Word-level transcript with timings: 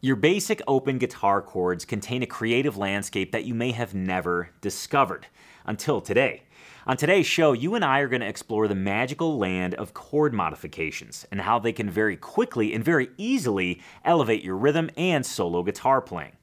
Your 0.00 0.14
basic 0.14 0.62
open 0.68 0.98
guitar 0.98 1.42
chords 1.42 1.84
contain 1.84 2.22
a 2.22 2.26
creative 2.26 2.76
landscape 2.76 3.32
that 3.32 3.46
you 3.46 3.52
may 3.52 3.72
have 3.72 3.96
never 3.96 4.50
discovered 4.60 5.26
until 5.66 6.00
today. 6.00 6.44
On 6.86 6.96
today's 6.96 7.26
show, 7.26 7.52
you 7.52 7.74
and 7.74 7.84
I 7.84 7.98
are 7.98 8.06
going 8.06 8.20
to 8.20 8.28
explore 8.28 8.68
the 8.68 8.76
magical 8.76 9.38
land 9.38 9.74
of 9.74 9.94
chord 9.94 10.32
modifications 10.32 11.26
and 11.32 11.40
how 11.40 11.58
they 11.58 11.72
can 11.72 11.90
very 11.90 12.16
quickly 12.16 12.74
and 12.74 12.84
very 12.84 13.08
easily 13.16 13.82
elevate 14.04 14.44
your 14.44 14.56
rhythm 14.56 14.88
and 14.96 15.26
solo 15.26 15.64
guitar 15.64 16.00
playing. 16.00 16.36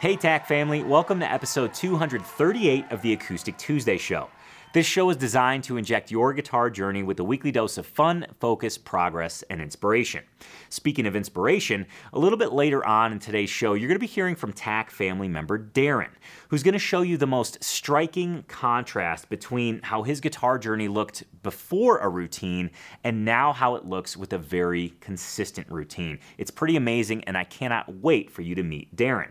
Hey, 0.00 0.16
TAC 0.16 0.46
family, 0.46 0.82
welcome 0.82 1.20
to 1.20 1.32
episode 1.32 1.72
238 1.72 2.84
of 2.90 3.00
the 3.00 3.14
Acoustic 3.14 3.56
Tuesday 3.56 3.96
Show. 3.96 4.28
This 4.74 4.86
show 4.86 5.08
is 5.08 5.16
designed 5.16 5.62
to 5.64 5.76
inject 5.76 6.10
your 6.10 6.32
guitar 6.32 6.68
journey 6.68 7.04
with 7.04 7.20
a 7.20 7.24
weekly 7.24 7.52
dose 7.52 7.78
of 7.78 7.86
fun, 7.86 8.26
focus, 8.40 8.76
progress, 8.76 9.42
and 9.42 9.62
inspiration. 9.62 10.24
Speaking 10.68 11.06
of 11.06 11.14
inspiration, 11.14 11.86
a 12.12 12.18
little 12.18 12.36
bit 12.36 12.52
later 12.52 12.84
on 12.84 13.12
in 13.12 13.20
today's 13.20 13.50
show, 13.50 13.74
you're 13.74 13.86
going 13.86 13.94
to 13.94 14.00
be 14.00 14.08
hearing 14.08 14.34
from 14.34 14.52
TAC 14.52 14.90
family 14.90 15.28
member 15.28 15.60
Darren, 15.60 16.10
who's 16.48 16.64
going 16.64 16.72
to 16.72 16.80
show 16.80 17.02
you 17.02 17.16
the 17.16 17.24
most 17.24 17.62
striking 17.62 18.42
contrast 18.48 19.28
between 19.28 19.80
how 19.80 20.02
his 20.02 20.20
guitar 20.20 20.58
journey 20.58 20.88
looked 20.88 21.22
before 21.44 21.98
a 21.98 22.08
routine 22.08 22.68
and 23.04 23.24
now 23.24 23.52
how 23.52 23.76
it 23.76 23.84
looks 23.84 24.16
with 24.16 24.32
a 24.32 24.38
very 24.38 24.92
consistent 24.98 25.70
routine. 25.70 26.18
It's 26.36 26.50
pretty 26.50 26.74
amazing, 26.74 27.22
and 27.26 27.38
I 27.38 27.44
cannot 27.44 27.94
wait 28.02 28.28
for 28.28 28.42
you 28.42 28.56
to 28.56 28.64
meet 28.64 28.96
Darren. 28.96 29.30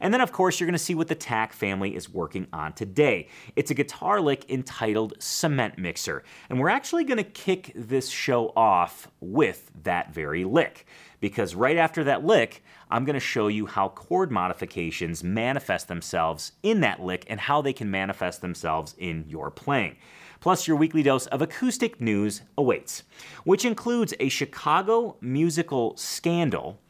And 0.00 0.12
then, 0.12 0.20
of 0.20 0.32
course, 0.32 0.58
you're 0.58 0.66
going 0.66 0.72
to 0.72 0.78
see 0.78 0.94
what 0.94 1.08
the 1.08 1.14
TAC 1.14 1.52
family 1.52 1.94
is 1.94 2.08
working 2.08 2.46
on 2.52 2.72
today. 2.72 3.28
It's 3.54 3.70
a 3.70 3.74
guitar 3.74 4.20
lick 4.20 4.50
entitled 4.50 5.14
Cement 5.18 5.78
Mixer. 5.78 6.24
And 6.48 6.58
we're 6.58 6.70
actually 6.70 7.04
going 7.04 7.18
to 7.18 7.24
kick 7.24 7.72
this 7.74 8.08
show 8.08 8.52
off 8.56 9.08
with 9.20 9.70
that 9.82 10.12
very 10.12 10.44
lick. 10.44 10.86
Because 11.20 11.54
right 11.54 11.76
after 11.76 12.02
that 12.04 12.24
lick, 12.24 12.64
I'm 12.90 13.04
going 13.04 13.14
to 13.14 13.20
show 13.20 13.48
you 13.48 13.66
how 13.66 13.90
chord 13.90 14.30
modifications 14.30 15.22
manifest 15.22 15.88
themselves 15.88 16.52
in 16.62 16.80
that 16.80 17.00
lick 17.00 17.26
and 17.28 17.38
how 17.38 17.60
they 17.60 17.74
can 17.74 17.90
manifest 17.90 18.40
themselves 18.40 18.94
in 18.98 19.26
your 19.28 19.50
playing. 19.50 19.96
Plus, 20.40 20.66
your 20.66 20.78
weekly 20.78 21.02
dose 21.02 21.26
of 21.26 21.42
acoustic 21.42 22.00
news 22.00 22.40
awaits, 22.56 23.02
which 23.44 23.66
includes 23.66 24.14
a 24.18 24.30
Chicago 24.30 25.16
musical 25.20 25.94
scandal 25.98 26.80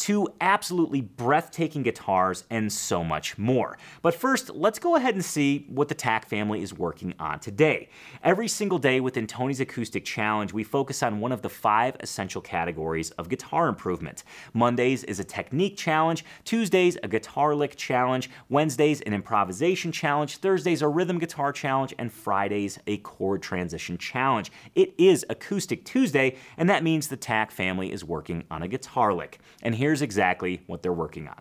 two 0.00 0.26
absolutely 0.40 1.02
breathtaking 1.02 1.82
guitars, 1.82 2.44
and 2.48 2.72
so 2.72 3.04
much 3.04 3.36
more. 3.36 3.76
But 4.00 4.14
first, 4.14 4.48
let's 4.48 4.78
go 4.78 4.96
ahead 4.96 5.14
and 5.14 5.24
see 5.24 5.66
what 5.68 5.88
the 5.88 5.94
TAC 5.94 6.26
family 6.26 6.62
is 6.62 6.72
working 6.72 7.12
on 7.18 7.38
today. 7.38 7.90
Every 8.24 8.48
single 8.48 8.78
day 8.78 9.00
within 9.00 9.26
Tony's 9.26 9.60
Acoustic 9.60 10.06
Challenge, 10.06 10.54
we 10.54 10.64
focus 10.64 11.02
on 11.02 11.20
one 11.20 11.32
of 11.32 11.42
the 11.42 11.50
five 11.50 11.96
essential 12.00 12.40
categories 12.40 13.10
of 13.12 13.28
guitar 13.28 13.68
improvement. 13.68 14.24
Mondays 14.54 15.04
is 15.04 15.20
a 15.20 15.24
technique 15.24 15.76
challenge, 15.76 16.24
Tuesdays, 16.44 16.96
a 17.02 17.08
guitar 17.08 17.54
lick 17.54 17.76
challenge, 17.76 18.30
Wednesdays, 18.48 19.02
an 19.02 19.12
improvisation 19.12 19.92
challenge, 19.92 20.38
Thursdays, 20.38 20.80
a 20.80 20.88
rhythm 20.88 21.18
guitar 21.18 21.52
challenge, 21.52 21.94
and 21.98 22.10
Fridays, 22.10 22.78
a 22.86 22.96
chord 22.98 23.42
transition 23.42 23.98
challenge. 23.98 24.50
It 24.74 24.94
is 24.96 25.26
Acoustic 25.28 25.84
Tuesday, 25.84 26.36
and 26.56 26.70
that 26.70 26.82
means 26.82 27.08
the 27.08 27.18
TAC 27.18 27.50
family 27.50 27.92
is 27.92 28.02
working 28.02 28.44
on 28.50 28.62
a 28.62 28.68
guitar 28.68 29.12
lick. 29.12 29.40
And 29.62 29.74
here 29.74 29.89
here's 29.90 30.02
exactly 30.02 30.62
what 30.68 30.84
they're 30.84 30.92
working 30.92 31.26
on. 31.26 31.40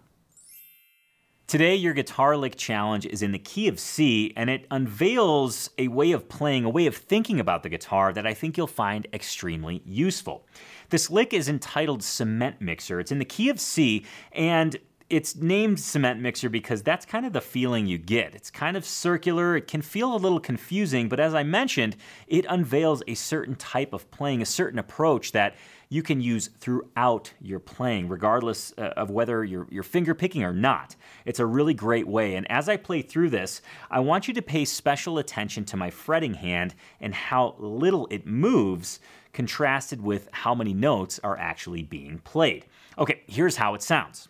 Today, 1.45 1.75
your 1.75 1.93
guitar 1.93 2.35
lick 2.35 2.55
challenge 2.55 3.05
is 3.05 3.21
in 3.21 3.31
the 3.31 3.37
key 3.37 3.67
of 3.67 3.79
C, 3.79 4.33
and 4.35 4.49
it 4.49 4.65
unveils 4.71 5.69
a 5.77 5.87
way 5.87 6.13
of 6.13 6.27
playing, 6.27 6.65
a 6.65 6.69
way 6.69 6.87
of 6.87 6.97
thinking 6.97 7.39
about 7.39 7.61
the 7.61 7.69
guitar 7.69 8.11
that 8.11 8.25
I 8.25 8.33
think 8.33 8.57
you'll 8.57 8.65
find 8.65 9.05
extremely 9.13 9.83
useful. 9.85 10.47
This 10.89 11.11
lick 11.11 11.31
is 11.31 11.47
entitled 11.47 12.01
Cement 12.01 12.59
Mixer. 12.59 12.99
It's 12.99 13.11
in 13.11 13.19
the 13.19 13.25
key 13.25 13.49
of 13.49 13.59
C, 13.59 14.03
and 14.31 14.77
it's 15.09 15.35
named 15.35 15.79
cement 15.79 16.21
mixer 16.21 16.49
because 16.49 16.83
that's 16.83 17.05
kind 17.05 17.25
of 17.25 17.33
the 17.33 17.41
feeling 17.41 17.87
you 17.87 17.97
get. 17.97 18.35
It's 18.35 18.51
kind 18.51 18.77
of 18.77 18.85
circular, 18.85 19.57
it 19.57 19.67
can 19.67 19.81
feel 19.81 20.15
a 20.15 20.17
little 20.17 20.39
confusing, 20.39 21.09
but 21.09 21.19
as 21.19 21.33
I 21.33 21.41
mentioned, 21.41 21.95
it 22.27 22.45
unveils 22.47 23.01
a 23.07 23.15
certain 23.15 23.55
type 23.55 23.91
of 23.91 24.09
playing, 24.11 24.43
a 24.43 24.45
certain 24.45 24.77
approach 24.77 25.31
that 25.31 25.55
you 25.89 26.03
can 26.03 26.21
use 26.21 26.51
throughout 26.59 27.33
your 27.41 27.59
playing, 27.59 28.07
regardless 28.07 28.71
uh, 28.77 28.93
of 28.95 29.09
whether 29.09 29.43
you're, 29.43 29.67
you're 29.71 29.81
finger 29.81 30.13
picking 30.13 30.43
or 30.43 30.53
not. 30.53 30.95
It's 31.25 31.39
a 31.39 31.45
really 31.45 31.73
great 31.73 32.07
way. 32.07 32.35
And 32.35 32.49
as 32.51 32.69
I 32.69 32.77
play 32.77 33.01
through 33.01 33.31
this, 33.31 33.63
I 33.89 33.99
want 34.01 34.27
you 34.27 34.35
to 34.35 34.41
pay 34.43 34.63
special 34.65 35.17
attention 35.17 35.65
to 35.65 35.77
my 35.77 35.89
fretting 35.89 36.35
hand 36.35 36.75
and 37.01 37.15
how 37.15 37.55
little 37.57 38.07
it 38.11 38.27
moves 38.27 38.99
contrasted 39.33 40.01
with 40.01 40.29
how 40.31 40.53
many 40.53 40.73
notes 40.73 41.19
are 41.23 41.37
actually 41.37 41.81
being 41.81 42.19
played. 42.19 42.67
Okay, 42.99 43.23
here's 43.25 43.55
how 43.55 43.73
it 43.73 43.81
sounds. 43.81 44.28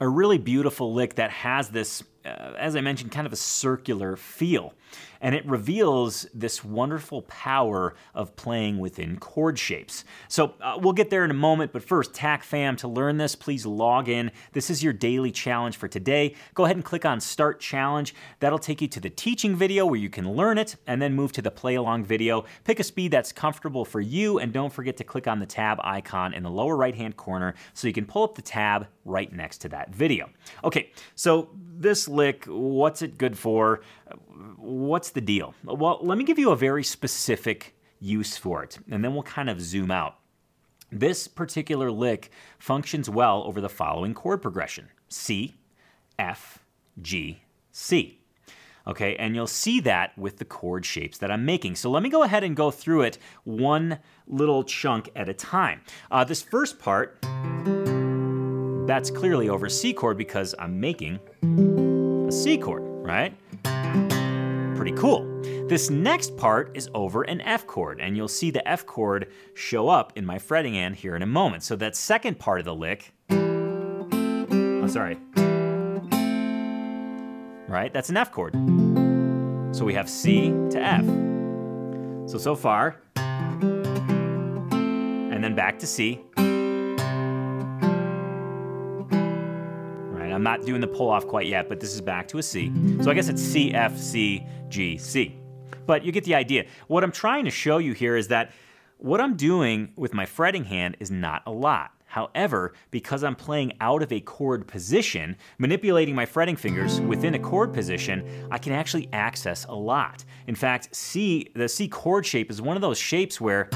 A 0.00 0.08
really 0.08 0.38
beautiful 0.38 0.92
lick 0.92 1.14
that 1.14 1.30
has 1.30 1.68
this 1.70 2.02
uh, 2.24 2.54
as 2.58 2.76
I 2.76 2.80
mentioned, 2.80 3.12
kind 3.12 3.26
of 3.26 3.32
a 3.32 3.36
circular 3.36 4.16
feel. 4.16 4.74
And 5.20 5.34
it 5.34 5.46
reveals 5.46 6.26
this 6.34 6.62
wonderful 6.62 7.22
power 7.22 7.94
of 8.14 8.36
playing 8.36 8.78
within 8.78 9.16
chord 9.18 9.58
shapes. 9.58 10.04
So 10.28 10.54
uh, 10.60 10.78
we'll 10.80 10.92
get 10.92 11.08
there 11.08 11.24
in 11.24 11.30
a 11.30 11.34
moment, 11.34 11.72
but 11.72 11.82
first, 11.82 12.12
TAC 12.12 12.44
fam, 12.44 12.76
to 12.76 12.88
learn 12.88 13.16
this, 13.16 13.34
please 13.34 13.64
log 13.64 14.08
in. 14.08 14.30
This 14.52 14.68
is 14.68 14.82
your 14.82 14.92
daily 14.92 15.32
challenge 15.32 15.76
for 15.76 15.88
today. 15.88 16.34
Go 16.52 16.64
ahead 16.64 16.76
and 16.76 16.84
click 16.84 17.06
on 17.06 17.20
Start 17.20 17.58
Challenge. 17.58 18.14
That'll 18.40 18.58
take 18.58 18.82
you 18.82 18.88
to 18.88 19.00
the 19.00 19.10
teaching 19.10 19.56
video 19.56 19.86
where 19.86 19.98
you 19.98 20.10
can 20.10 20.30
learn 20.30 20.58
it, 20.58 20.76
and 20.86 21.00
then 21.00 21.14
move 21.14 21.32
to 21.32 21.42
the 21.42 21.50
play 21.50 21.74
along 21.74 22.04
video. 22.04 22.44
Pick 22.64 22.78
a 22.78 22.84
speed 22.84 23.10
that's 23.10 23.32
comfortable 23.32 23.84
for 23.84 24.00
you, 24.00 24.38
and 24.38 24.52
don't 24.52 24.72
forget 24.72 24.96
to 24.98 25.04
click 25.04 25.26
on 25.26 25.38
the 25.38 25.46
tab 25.46 25.78
icon 25.82 26.34
in 26.34 26.42
the 26.42 26.50
lower 26.50 26.76
right 26.76 26.94
hand 26.94 27.16
corner 27.16 27.54
so 27.72 27.88
you 27.88 27.94
can 27.94 28.04
pull 28.04 28.24
up 28.24 28.34
the 28.34 28.42
tab 28.42 28.88
right 29.06 29.32
next 29.32 29.58
to 29.58 29.68
that 29.70 29.94
video. 29.94 30.30
Okay, 30.62 30.90
so 31.14 31.48
this 31.54 32.08
lick, 32.14 32.44
what's 32.46 33.02
it 33.02 33.18
good 33.18 33.36
for? 33.36 33.80
What's 34.56 35.10
the 35.10 35.20
deal? 35.20 35.54
Well, 35.64 35.98
let 36.00 36.16
me 36.16 36.24
give 36.24 36.38
you 36.38 36.50
a 36.50 36.56
very 36.56 36.84
specific 36.84 37.76
use 38.00 38.36
for 38.36 38.62
it, 38.62 38.78
and 38.90 39.04
then 39.04 39.14
we'll 39.14 39.22
kind 39.22 39.50
of 39.50 39.60
zoom 39.60 39.90
out. 39.90 40.18
This 40.92 41.26
particular 41.26 41.90
lick 41.90 42.30
functions 42.58 43.10
well 43.10 43.42
over 43.44 43.60
the 43.60 43.68
following 43.68 44.14
chord 44.14 44.42
progression 44.42 44.90
C, 45.08 45.54
F, 46.18 46.60
G, 47.02 47.40
C. 47.72 48.20
Okay, 48.86 49.16
and 49.16 49.34
you'll 49.34 49.46
see 49.46 49.80
that 49.80 50.16
with 50.18 50.36
the 50.36 50.44
chord 50.44 50.84
shapes 50.84 51.16
that 51.18 51.30
I'm 51.30 51.46
making. 51.46 51.76
So 51.76 51.90
let 51.90 52.02
me 52.02 52.10
go 52.10 52.22
ahead 52.22 52.44
and 52.44 52.54
go 52.54 52.70
through 52.70 53.02
it 53.02 53.18
one 53.44 53.98
little 54.26 54.62
chunk 54.62 55.10
at 55.16 55.28
a 55.28 55.34
time. 55.34 55.80
Uh, 56.10 56.22
this 56.22 56.42
first 56.42 56.78
part 56.78 57.18
that's 58.86 59.10
clearly 59.10 59.48
over 59.48 59.68
C 59.70 59.94
chord 59.94 60.18
because 60.18 60.54
I'm 60.58 60.78
making 60.78 61.18
C 62.34 62.58
chord, 62.58 62.82
right? 62.84 63.32
Pretty 64.76 64.92
cool. 64.92 65.24
This 65.68 65.88
next 65.88 66.36
part 66.36 66.76
is 66.76 66.90
over 66.92 67.22
an 67.22 67.40
F 67.40 67.66
chord, 67.66 68.00
and 68.00 68.16
you'll 68.16 68.28
see 68.28 68.50
the 68.50 68.68
F 68.68 68.84
chord 68.84 69.32
show 69.54 69.88
up 69.88 70.12
in 70.16 70.26
my 70.26 70.38
fretting 70.38 70.74
hand 70.74 70.96
here 70.96 71.16
in 71.16 71.22
a 71.22 71.26
moment. 71.26 71.62
So 71.62 71.74
that 71.76 71.96
second 71.96 72.38
part 72.38 72.58
of 72.58 72.66
the 72.66 72.74
lick, 72.74 73.14
oh, 73.30 74.86
sorry, 74.88 75.16
right? 77.68 77.90
That's 77.92 78.10
an 78.10 78.16
F 78.16 78.30
chord. 78.30 78.54
So 79.74 79.84
we 79.84 79.94
have 79.94 80.10
C 80.10 80.50
to 80.70 80.78
F. 80.78 81.04
So, 82.30 82.38
so 82.38 82.54
far, 82.54 83.00
and 83.16 83.82
then 85.42 85.54
back 85.54 85.78
to 85.78 85.86
C, 85.86 86.20
I'm 90.34 90.42
not 90.42 90.66
doing 90.66 90.80
the 90.80 90.86
pull 90.86 91.08
off 91.08 91.26
quite 91.26 91.46
yet, 91.46 91.68
but 91.68 91.80
this 91.80 91.94
is 91.94 92.00
back 92.00 92.28
to 92.28 92.38
a 92.38 92.42
C. 92.42 92.72
So 93.02 93.10
I 93.10 93.14
guess 93.14 93.28
it's 93.28 93.42
C, 93.42 93.72
F, 93.72 93.96
C, 93.96 94.44
G, 94.68 94.98
C. 94.98 95.36
But 95.86 96.04
you 96.04 96.12
get 96.12 96.24
the 96.24 96.34
idea. 96.34 96.64
What 96.88 97.04
I'm 97.04 97.12
trying 97.12 97.44
to 97.44 97.50
show 97.50 97.78
you 97.78 97.92
here 97.92 98.16
is 98.16 98.28
that 98.28 98.52
what 98.98 99.20
I'm 99.20 99.36
doing 99.36 99.92
with 99.96 100.14
my 100.14 100.26
fretting 100.26 100.64
hand 100.64 100.96
is 101.00 101.10
not 101.10 101.42
a 101.46 101.52
lot. 101.52 101.92
However, 102.06 102.74
because 102.92 103.24
I'm 103.24 103.34
playing 103.34 103.72
out 103.80 104.00
of 104.00 104.12
a 104.12 104.20
chord 104.20 104.68
position, 104.68 105.36
manipulating 105.58 106.14
my 106.14 106.24
fretting 106.24 106.54
fingers 106.54 107.00
within 107.00 107.34
a 107.34 107.40
chord 107.40 107.72
position, 107.72 108.48
I 108.52 108.58
can 108.58 108.72
actually 108.72 109.08
access 109.12 109.64
a 109.64 109.74
lot. 109.74 110.24
In 110.46 110.54
fact, 110.54 110.94
C, 110.94 111.50
the 111.56 111.68
C 111.68 111.88
chord 111.88 112.24
shape 112.24 112.52
is 112.52 112.62
one 112.62 112.76
of 112.76 112.82
those 112.82 112.98
shapes 112.98 113.40
where 113.40 113.68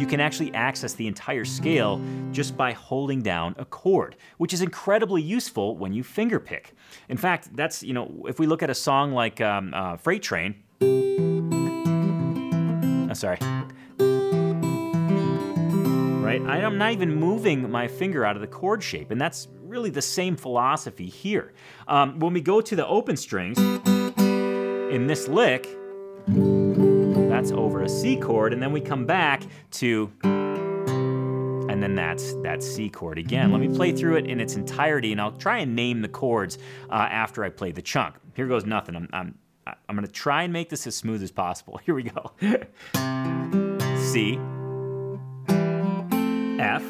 you 0.00 0.06
can 0.06 0.18
actually 0.18 0.52
access 0.54 0.94
the 0.94 1.06
entire 1.06 1.44
scale 1.44 2.00
just 2.32 2.56
by 2.56 2.72
holding 2.72 3.20
down 3.20 3.54
a 3.58 3.66
chord, 3.66 4.16
which 4.38 4.54
is 4.54 4.62
incredibly 4.62 5.20
useful 5.20 5.76
when 5.76 5.92
you 5.92 6.02
fingerpick. 6.02 6.72
In 7.10 7.18
fact, 7.18 7.54
that's, 7.54 7.82
you 7.82 7.92
know, 7.92 8.24
if 8.26 8.38
we 8.38 8.46
look 8.46 8.62
at 8.62 8.70
a 8.70 8.74
song 8.74 9.12
like 9.12 9.42
um, 9.42 9.74
uh, 9.74 9.98
Freight 9.98 10.22
Train, 10.22 10.54
oh, 13.10 13.14
sorry. 13.14 13.38
Right? 16.24 16.40
I 16.46 16.58
am 16.60 16.78
not 16.78 16.92
even 16.92 17.14
moving 17.14 17.70
my 17.70 17.86
finger 17.86 18.24
out 18.24 18.36
of 18.36 18.40
the 18.40 18.48
chord 18.48 18.82
shape, 18.82 19.10
and 19.10 19.20
that's 19.20 19.48
really 19.62 19.90
the 19.90 20.02
same 20.02 20.34
philosophy 20.34 21.08
here. 21.08 21.52
Um, 21.88 22.18
when 22.20 22.32
we 22.32 22.40
go 22.40 22.60
to 22.60 22.74
the 22.74 22.86
open 22.86 23.16
strings, 23.16 23.58
in 24.90 25.06
this 25.06 25.28
lick, 25.28 25.68
that's 27.40 27.52
over 27.52 27.82
a 27.84 27.88
C 27.88 28.18
chord, 28.18 28.52
and 28.52 28.62
then 28.62 28.70
we 28.70 28.82
come 28.82 29.06
back 29.06 29.42
to 29.70 30.12
and 30.22 31.82
then 31.82 31.94
that's 31.94 32.34
that 32.42 32.62
C 32.62 32.90
chord 32.90 33.16
again. 33.16 33.50
Let 33.50 33.62
me 33.62 33.74
play 33.74 33.92
through 33.92 34.16
it 34.16 34.26
in 34.26 34.40
its 34.40 34.56
entirety, 34.56 35.12
and 35.12 35.18
I'll 35.18 35.32
try 35.32 35.60
and 35.60 35.74
name 35.74 36.02
the 36.02 36.08
chords 36.08 36.58
uh, 36.90 36.94
after 36.94 37.42
I 37.42 37.48
play 37.48 37.72
the 37.72 37.80
chunk. 37.80 38.16
Here 38.34 38.46
goes 38.46 38.66
nothing. 38.66 38.94
I'm, 38.94 39.08
I'm, 39.14 39.38
I'm 39.88 39.96
to 39.96 40.06
try 40.08 40.42
and 40.42 40.52
make 40.52 40.68
this 40.68 40.86
as 40.86 40.94
smooth 40.94 41.22
as 41.22 41.30
possible. 41.30 41.80
Here 41.86 41.94
we 41.94 42.02
go. 42.02 42.32
C, 43.96 44.38
F, 46.58 46.84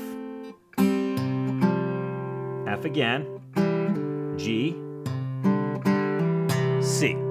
F 2.67 2.85
again, 2.85 4.35
G, 4.37 4.75
C. 6.83 7.30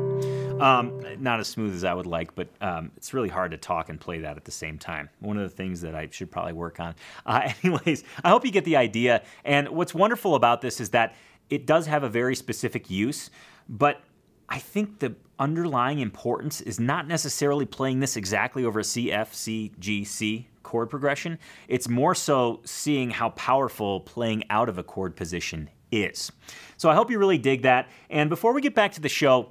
Um, 0.60 1.02
not 1.20 1.40
as 1.40 1.48
smooth 1.48 1.74
as 1.74 1.84
I 1.84 1.94
would 1.94 2.06
like, 2.06 2.36
but 2.36 2.48
um, 2.62 2.92
it's 2.98 3.14
really 3.14 3.30
hard 3.30 3.52
to 3.52 3.58
talk 3.58 3.90
and 3.90 4.00
play 4.00 4.20
that 4.20 4.38
at 4.38 4.46
the 4.46 4.52
same 4.52 4.78
time. 4.78 5.10
One 5.20 5.38
of 5.38 5.44
the 5.44 5.56
things 5.56 5.82
that 5.82 5.96
I 5.96 6.08
should 6.12 6.32
probably 6.32 6.54
work 6.54 6.80
on. 6.80 6.96
Uh, 7.26 7.52
anyways, 7.64 8.04
I 8.24 8.30
hope 8.30 8.46
you 8.46 8.52
get 8.52 8.66
the 8.66 8.78
idea. 8.78 9.24
And 9.46 9.70
what's 9.70 9.94
wonderful 9.94 10.36
about 10.36 10.62
this 10.62 10.80
is 10.80 10.90
that 10.92 11.16
it 11.50 11.66
does 11.66 11.88
have 11.88 12.04
a 12.04 12.10
very 12.10 12.36
specific 12.36 12.90
use, 12.90 13.30
but 13.68 14.02
I 14.48 14.60
think 14.60 15.00
the 15.00 15.16
underlying 15.38 16.00
importance 16.00 16.62
is 16.62 16.80
not 16.80 17.08
necessarily 17.08 17.66
playing 17.66 18.00
this 18.00 18.18
exactly 18.18 18.66
over 18.66 18.80
a 18.80 18.84
C, 18.84 19.12
F, 19.12 19.34
C, 19.34 19.72
G, 19.80 20.04
C 20.04 20.48
chord 20.64 20.90
progression. 20.90 21.40
It's 21.68 21.88
more 21.88 22.14
so 22.14 22.60
seeing 22.66 23.10
how 23.10 23.30
powerful 23.30 24.02
playing 24.02 24.44
out 24.50 24.70
of 24.70 24.78
a 24.78 24.84
chord 24.84 25.16
position 25.16 25.70
is. 25.92 26.32
So 26.78 26.90
I 26.90 26.96
hope 26.96 27.10
you 27.10 27.18
really 27.18 27.38
dig 27.38 27.64
that. 27.64 27.90
And 28.10 28.30
before 28.30 28.54
we 28.54 28.62
get 28.62 28.76
back 28.76 28.92
to 28.94 29.02
the 29.02 29.10
show, 29.10 29.50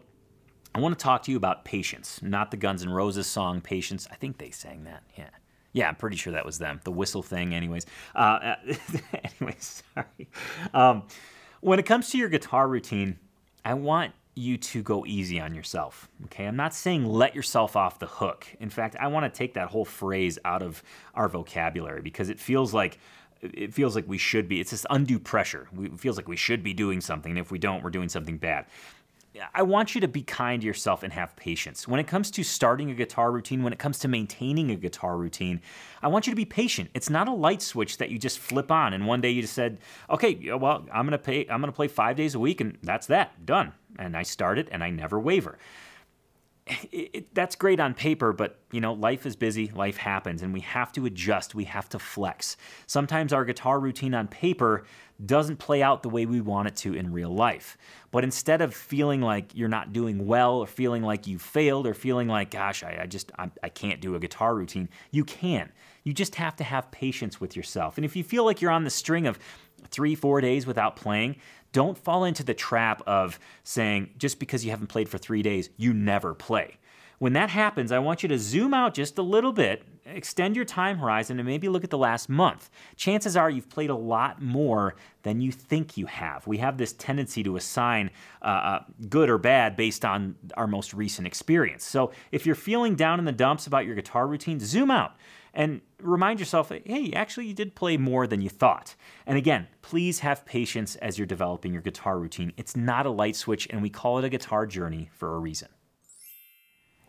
I 0.79 0.81
want 0.81 0.97
to 0.97 1.03
talk 1.03 1.25
to 1.25 1.33
you 1.33 1.37
about 1.37 1.65
Patience, 1.65 2.21
not 2.23 2.53
the 2.53 2.57
Guns 2.57 2.85
N' 2.85 2.91
Roses 2.91 3.27
song 3.27 3.61
Patience. 3.61 4.07
I 4.13 4.15
think 4.15 4.39
they 4.39 4.51
sang 4.51 4.85
that. 4.85 5.03
Yeah. 5.17 5.31
Yeah, 5.73 5.89
I'm 5.89 5.97
pretty 5.97 6.17
sure 6.17 6.33
that 6.35 6.47
was 6.47 6.61
them. 6.61 6.81
The 6.85 6.93
whistle 6.93 7.21
thing, 7.21 7.53
anyways. 7.53 7.85
Uh, 8.15 8.55
anyways, 9.41 9.83
sorry. 9.93 10.29
Um, 10.73 11.03
when 11.63 11.81
it 11.81 11.83
comes 11.85 12.11
to 12.11 12.19
your 12.19 12.29
guitar 12.29 12.69
routine, 12.69 13.19
I 13.65 13.75
want 13.75 14.13
you 14.37 14.57
to 14.57 14.85
go 14.85 15.05
easy 15.05 15.41
on 15.41 15.53
yourself. 15.53 16.09
Okay, 16.27 16.45
I'm 16.45 16.55
not 16.55 16.73
saying 16.73 17.05
let 17.05 17.35
yourself 17.35 17.75
off 17.75 17.99
the 17.99 18.07
hook. 18.07 18.47
In 18.61 18.71
fact, 18.71 18.95
I 19.01 19.09
want 19.09 19.25
to 19.25 19.37
take 19.37 19.55
that 19.55 19.71
whole 19.71 19.85
phrase 19.85 20.39
out 20.45 20.63
of 20.63 20.85
our 21.17 21.29
vocabulary 21.29 22.03
because 22.03 22.29
it 22.29 22.39
feels 22.39 22.73
like 22.73 23.01
it 23.41 23.75
feels 23.75 23.95
like 23.95 24.07
we 24.09 24.19
should 24.19 24.49
be. 24.49 24.61
It's 24.61 24.71
this 24.71 24.87
undue 24.91 25.19
pressure. 25.19 25.69
It 25.81 25.99
feels 25.99 26.17
like 26.17 26.29
we 26.29 26.37
should 26.37 26.63
be 26.63 26.73
doing 26.73 27.01
something. 27.01 27.31
And 27.31 27.39
if 27.39 27.51
we 27.51 27.59
don't, 27.59 27.83
we're 27.83 27.91
doing 27.91 28.09
something 28.09 28.37
bad. 28.37 28.67
I 29.55 29.62
want 29.62 29.94
you 29.94 30.00
to 30.00 30.08
be 30.08 30.23
kind 30.23 30.61
to 30.61 30.67
yourself 30.67 31.02
and 31.02 31.12
have 31.12 31.37
patience. 31.37 31.87
When 31.87 32.00
it 32.00 32.06
comes 32.06 32.31
to 32.32 32.43
starting 32.43 32.90
a 32.90 32.94
guitar 32.94 33.31
routine, 33.31 33.62
when 33.62 33.73
it 33.73 33.79
comes 33.79 33.99
to 34.00 34.08
maintaining 34.08 34.70
a 34.70 34.76
guitar 34.76 35.17
routine, 35.17 35.61
I 36.02 36.08
want 36.08 36.26
you 36.26 36.32
to 36.32 36.37
be 36.37 36.44
patient. 36.44 36.90
It's 36.94 37.11
not 37.11 37.29
a 37.29 37.32
light 37.32 37.62
switch 37.62 37.99
that 37.99 38.11
you 38.11 38.19
just 38.19 38.38
flip 38.38 38.70
on 38.70 38.93
and 38.93 39.06
one 39.06 39.20
day 39.20 39.31
you 39.31 39.43
just 39.43 39.55
said, 39.55 39.79
"Okay, 40.11 40.50
well, 40.52 40.87
I'm 40.93 41.06
going 41.06 41.12
to 41.12 41.19
pay 41.19 41.40
I'm 41.49 41.61
going 41.61 41.73
to 41.73 41.76
play 41.76 41.88
5 41.88 42.17
days 42.17 42.35
a 42.35 42.38
week 42.38 42.61
and 42.61 42.79
that's 42.82 43.06
that. 43.08 43.44
Done." 43.44 43.73
And 43.99 44.17
I 44.17 44.23
started 44.23 44.69
and 44.70 44.85
I 44.85 44.90
never 44.90 45.19
waver 45.19 45.58
it, 46.69 47.11
it, 47.12 47.35
that's 47.35 47.56
great 47.56 47.81
on 47.81 47.94
paper, 47.94 48.32
but 48.32 48.59
you 48.70 48.81
know, 48.81 48.93
life 48.93 49.26
is 49.26 49.37
busy, 49.37 49.70
life 49.75 49.97
happens, 49.97 50.43
and 50.43 50.53
we 50.53 50.61
have 50.61 50.93
to 50.93 51.06
adjust, 51.06 51.55
we 51.55 51.65
have 51.65 51.88
to 51.91 51.99
flex. 51.99 52.56
Sometimes 52.87 53.32
our 53.32 53.44
guitar 53.44 53.81
routine 53.81 54.15
on 54.15 54.29
paper 54.29 54.85
doesn't 55.25 55.56
play 55.56 55.82
out 55.82 56.03
the 56.03 56.09
way 56.09 56.26
we 56.26 56.41
want 56.41 56.69
it 56.69 56.76
to 56.76 56.94
in 56.94 57.12
real 57.12 57.35
life. 57.35 57.76
But 58.11 58.25
instead 58.25 58.62
of 58.62 58.75
feeling 58.75 59.20
like 59.20 59.55
you're 59.55 59.69
not 59.69 59.93
doing 59.93 60.26
well, 60.26 60.59
or 60.59 60.67
feeling 60.67 61.03
like 61.03 61.26
you 61.26 61.38
failed, 61.38 61.87
or 61.87 61.94
feeling 61.94 62.29
like, 62.29 62.50
gosh, 62.50 62.82
I, 62.82 63.00
I 63.03 63.06
just 63.06 63.32
I, 63.38 63.50
I 63.62 63.69
can't 63.69 64.00
do 64.00 64.14
a 64.14 64.21
guitar 64.21 64.55
routine, 64.55 64.88
you 65.11 65.25
can. 65.25 65.73
You 66.05 66.12
just 66.12 66.37
have 66.37 66.56
to 66.56 66.64
have 66.64 66.91
patience 66.91 67.41
with 67.41 67.56
yourself. 67.56 67.99
And 67.99 68.05
if 68.05 68.17
you 68.17 68.25
feel 68.25 68.44
like 68.44 68.62
you're 68.62 68.71
on 68.71 68.85
the 68.85 68.91
string 68.91 69.26
of 69.26 69.38
three, 69.91 70.14
four 70.14 70.41
days 70.41 70.67
without 70.67 70.97
playing, 70.97 71.37
don't 71.73 71.99
fall 71.99 72.25
into 72.25 72.43
the 72.43 72.55
trap 72.55 73.03
of 73.06 73.38
saying, 73.62 74.11
just 74.19 74.38
because 74.38 74.65
you 74.65 74.70
haven't 74.70 74.88
played 74.88 75.09
for 75.09 75.19
three 75.19 75.43
days, 75.43 75.70
you 75.76 75.93
never 75.93 76.35
play. 76.35 76.79
When 77.19 77.32
that 77.32 77.50
happens, 77.50 77.91
I 77.91 77.99
want 77.99 78.23
you 78.23 78.29
to 78.29 78.38
zoom 78.38 78.73
out 78.73 78.94
just 78.94 79.19
a 79.19 79.23
little 79.23 79.53
bit, 79.53 79.82
extend 80.06 80.55
your 80.55 80.65
time 80.65 80.99
horizon, 80.99 81.41
and 81.41 81.47
maybe 81.49 81.69
look 81.69 81.82
at 81.82 81.91
the 81.91 81.99
last 81.99 82.29
month. 82.29 82.70
Chances 82.97 83.37
are 83.37 83.50
you've 83.50 83.69
played 83.69 83.91
a 83.91 83.97
lot 83.97 84.41
more 84.41 84.94
than 85.25 85.41
you 85.41 85.50
think 85.50 85.97
you 85.97 86.06
have. 86.06 86.47
We 86.47 86.59
have 86.59 86.79
this 86.79 86.93
tendency 86.93 87.43
to 87.43 87.56
assign 87.56 88.11
uh, 88.41 88.44
uh, 88.44 88.85
good 89.09 89.29
or 89.31 89.38
bad 89.38 89.76
based 89.76 90.05
on 90.05 90.37
our 90.56 90.69
most 90.69 90.94
recent 90.94 91.26
experience. 91.26 91.85
So 91.85 92.12
if 92.31 92.47
you're 92.47 92.55
feeling 92.55 92.94
down 92.94 93.19
in 93.19 93.25
the 93.25 93.32
dumps 93.32 93.67
about 93.67 93.85
your 93.85 93.97
guitar 93.97 94.29
routine, 94.29 94.61
zoom 94.61 94.91
out 94.91 95.17
and 95.55 95.81
remind 96.00 96.39
yourself 96.41 96.71
hey, 96.71 97.12
actually, 97.12 97.47
you 97.47 97.55
did 97.55 97.75
play 97.75 97.97
more 97.97 98.27
than 98.27 98.41
you 98.41 98.49
thought. 98.49 98.95
And 99.27 99.39
again, 99.39 99.69
please 99.83 100.21
have 100.21 100.45
patience 100.45 100.97
as 100.97 101.19
you're 101.19 101.27
developing 101.27 101.73
your 101.73 101.83
guitar 101.83 102.19
routine. 102.19 102.53
It's 102.56 102.77
not 102.77 103.06
a 103.06 103.11
light 103.11 103.37
switch, 103.37 103.67
and 103.71 103.83
we 103.83 103.91
call 103.91 104.19
it 104.19 104.25
a 104.25 104.29
guitar 104.29 104.67
journey 104.67 105.11
for 105.12 105.35
a 105.35 105.39
reason. 105.39 105.69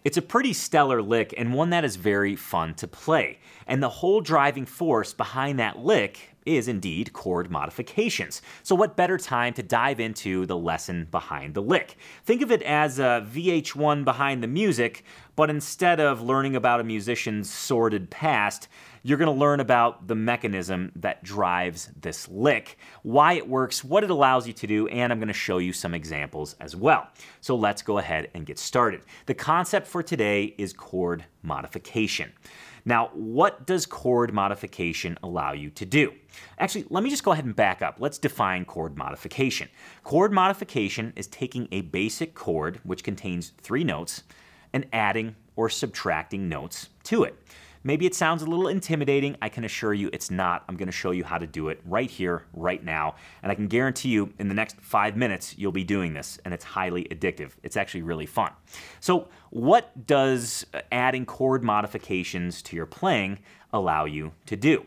It's 0.05 0.17
a 0.17 0.21
pretty 0.21 0.53
stellar 0.53 1.01
lick 1.01 1.33
and 1.37 1.53
one 1.53 1.71
that 1.71 1.83
is 1.83 1.97
very 1.97 2.35
fun 2.35 2.73
to 2.75 2.87
play. 2.87 3.39
And 3.67 3.83
the 3.83 3.89
whole 3.89 4.21
driving 4.21 4.65
force 4.65 5.13
behind 5.13 5.59
that 5.59 5.79
lick 5.79 6.35
is 6.45 6.67
indeed 6.67 7.11
chord 7.13 7.51
modifications. 7.51 8.41
So, 8.63 8.75
what 8.75 8.95
better 8.95 9.17
time 9.17 9.53
to 9.53 9.63
dive 9.63 9.99
into 9.99 10.45
the 10.45 10.57
lesson 10.57 11.07
behind 11.11 11.53
the 11.53 11.61
lick? 11.61 11.97
Think 12.23 12.41
of 12.41 12.51
it 12.51 12.61
as 12.63 12.97
a 12.97 13.27
VH1 13.29 14.05
behind 14.05 14.41
the 14.41 14.47
music, 14.47 15.03
but 15.35 15.49
instead 15.49 15.99
of 15.99 16.21
learning 16.21 16.55
about 16.55 16.79
a 16.79 16.83
musician's 16.85 17.51
sordid 17.51 18.09
past, 18.09 18.67
you're 19.03 19.17
going 19.17 19.33
to 19.33 19.39
learn 19.39 19.59
about 19.59 20.07
the 20.07 20.15
mechanism 20.15 20.91
that 20.95 21.23
drives 21.23 21.89
this 21.99 22.27
lick, 22.27 22.77
why 23.03 23.33
it 23.33 23.47
works, 23.47 23.83
what 23.83 24.03
it 24.03 24.09
allows 24.09 24.47
you 24.47 24.53
to 24.53 24.67
do, 24.67 24.87
and 24.87 25.11
I'm 25.11 25.19
going 25.19 25.27
to 25.27 25.33
show 25.33 25.57
you 25.57 25.73
some 25.73 25.93
examples 25.93 26.55
as 26.59 26.75
well. 26.75 27.07
So 27.41 27.55
let's 27.55 27.81
go 27.81 27.97
ahead 27.97 28.29
and 28.33 28.45
get 28.45 28.59
started. 28.59 29.01
The 29.25 29.33
concept 29.33 29.87
for 29.87 30.03
today 30.03 30.55
is 30.57 30.73
chord 30.73 31.25
modification. 31.41 32.31
Now, 32.85 33.09
what 33.13 33.65
does 33.67 33.85
chord 33.85 34.33
modification 34.33 35.17
allow 35.21 35.51
you 35.51 35.69
to 35.71 35.85
do? 35.85 36.13
Actually, 36.57 36.85
let 36.89 37.03
me 37.03 37.09
just 37.09 37.23
go 37.23 37.31
ahead 37.31 37.45
and 37.45 37.55
back 37.55 37.81
up. 37.81 37.97
Let's 37.99 38.17
define 38.17 38.65
chord 38.65 38.97
modification. 38.97 39.69
Chord 40.03 40.31
modification 40.31 41.13
is 41.15 41.27
taking 41.27 41.67
a 41.71 41.81
basic 41.81 42.33
chord, 42.33 42.79
which 42.83 43.03
contains 43.03 43.51
three 43.61 43.83
notes, 43.83 44.23
and 44.73 44.85
adding 44.93 45.35
or 45.55 45.69
subtracting 45.69 46.47
notes 46.47 46.89
to 47.03 47.23
it. 47.23 47.35
Maybe 47.83 48.05
it 48.05 48.13
sounds 48.13 48.43
a 48.43 48.45
little 48.45 48.67
intimidating. 48.67 49.37
I 49.41 49.49
can 49.49 49.63
assure 49.63 49.93
you 49.93 50.09
it's 50.11 50.29
not. 50.29 50.63
I'm 50.67 50.75
going 50.75 50.87
to 50.87 50.93
show 50.93 51.11
you 51.11 51.23
how 51.23 51.37
to 51.37 51.47
do 51.47 51.69
it 51.69 51.79
right 51.85 52.09
here, 52.09 52.43
right 52.53 52.83
now. 52.83 53.15
And 53.41 53.51
I 53.51 53.55
can 53.55 53.67
guarantee 53.67 54.09
you 54.09 54.33
in 54.37 54.49
the 54.49 54.53
next 54.53 54.79
five 54.81 55.15
minutes, 55.15 55.57
you'll 55.57 55.71
be 55.71 55.83
doing 55.83 56.13
this, 56.13 56.39
and 56.43 56.53
it's 56.53 56.65
highly 56.65 57.05
addictive. 57.05 57.51
It's 57.63 57.77
actually 57.77 58.01
really 58.01 58.25
fun. 58.25 58.51
So, 58.99 59.29
what 59.51 60.05
does 60.05 60.65
uh, 60.73 60.81
adding 60.91 61.25
chord 61.25 61.63
modifications 61.63 62.61
to 62.63 62.75
your 62.75 62.85
playing 62.85 63.39
allow 63.71 64.05
you 64.05 64.33
to 64.47 64.55
do? 64.55 64.85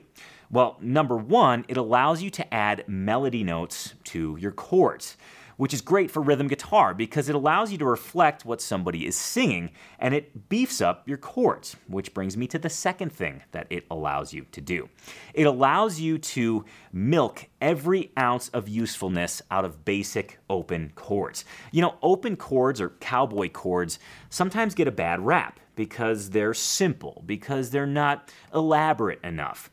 Well, 0.51 0.77
number 0.83 1.17
one, 1.17 1.65
it 1.69 1.79
allows 1.79 2.23
you 2.23 2.29
to 2.31 2.55
add 2.55 2.85
melody 2.87 3.43
notes 3.43 3.95
to 4.05 4.37
your 4.39 4.53
chords 4.53 5.17
which 5.63 5.73
is 5.73 5.81
great 5.81 6.11
for 6.11 6.21
rhythm 6.21 6.49
guitar 6.49 6.93
because 6.93 7.29
it 7.29 7.37
allows 7.37 7.71
you 7.71 7.79
to 7.79 7.85
reflect 7.85 8.45
what 8.45 8.61
somebody 8.61 9.07
is 9.07 9.15
singing 9.15 9.71
and 10.01 10.13
it 10.13 10.49
beefs 10.49 10.81
up 10.81 11.09
your 11.09 11.17
chords, 11.17 11.77
which 11.87 12.13
brings 12.13 12.37
me 12.37 12.49
to 12.49 12.59
the 12.59 12.69
second 12.69 13.13
thing 13.13 13.41
that 13.53 13.69
it 13.71 13.85
allows 13.89 14.33
you 14.33 14.45
to 14.51 14.61
do. 14.61 14.89
It 15.35 15.45
allows 15.45 16.01
you 16.01 16.19
to 16.19 16.65
milk 16.93 17.47
every 17.61 18.11
ounce 18.19 18.49
of 18.49 18.69
usefulness 18.69 19.41
out 19.53 19.65
of 19.65 19.85
basic 19.85 20.41
open 20.51 20.91
chords. 20.97 21.45
You 21.71 21.83
know, 21.83 21.95
open 22.03 22.35
chords 22.35 22.81
or 22.81 22.89
cowboy 22.99 23.49
chords 23.49 24.01
sometimes 24.31 24.75
get 24.75 24.89
a 24.89 24.91
bad 24.91 25.25
rap 25.25 25.61
because 25.75 26.31
they're 26.31 26.55
simple, 26.55 27.23
because 27.25 27.71
they're 27.71 27.87
not 27.87 28.33
elaborate 28.53 29.21
enough. 29.25 29.71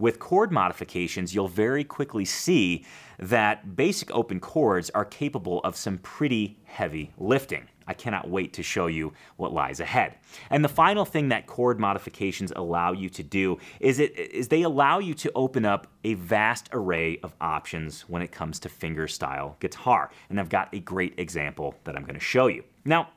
With 0.00 0.18
chord 0.18 0.50
modifications, 0.50 1.34
you'll 1.34 1.46
very 1.46 1.84
quickly 1.84 2.24
see 2.24 2.86
that 3.18 3.76
basic 3.76 4.10
open 4.12 4.40
chords 4.40 4.88
are 4.90 5.04
capable 5.04 5.60
of 5.60 5.76
some 5.76 5.98
pretty 5.98 6.56
heavy 6.64 7.12
lifting. 7.18 7.68
I 7.86 7.92
cannot 7.92 8.30
wait 8.30 8.54
to 8.54 8.62
show 8.62 8.86
you 8.86 9.12
what 9.36 9.52
lies 9.52 9.78
ahead. 9.78 10.14
And 10.48 10.64
the 10.64 10.70
final 10.70 11.04
thing 11.04 11.28
that 11.28 11.46
chord 11.46 11.78
modifications 11.78 12.50
allow 12.56 12.92
you 12.92 13.10
to 13.10 13.22
do 13.22 13.58
is, 13.78 13.98
it, 13.98 14.16
is 14.16 14.48
they 14.48 14.62
allow 14.62 15.00
you 15.00 15.12
to 15.12 15.30
open 15.34 15.66
up 15.66 15.86
a 16.02 16.14
vast 16.14 16.70
array 16.72 17.18
of 17.22 17.34
options 17.38 18.02
when 18.08 18.22
it 18.22 18.32
comes 18.32 18.58
to 18.60 18.70
fingerstyle 18.70 19.58
guitar. 19.60 20.10
And 20.30 20.40
I've 20.40 20.48
got 20.48 20.72
a 20.72 20.80
great 20.80 21.18
example 21.18 21.74
that 21.84 21.94
I'm 21.94 22.04
to 22.14 22.20
show 22.20 22.46
you. 22.46 22.64
Now, 22.86 23.10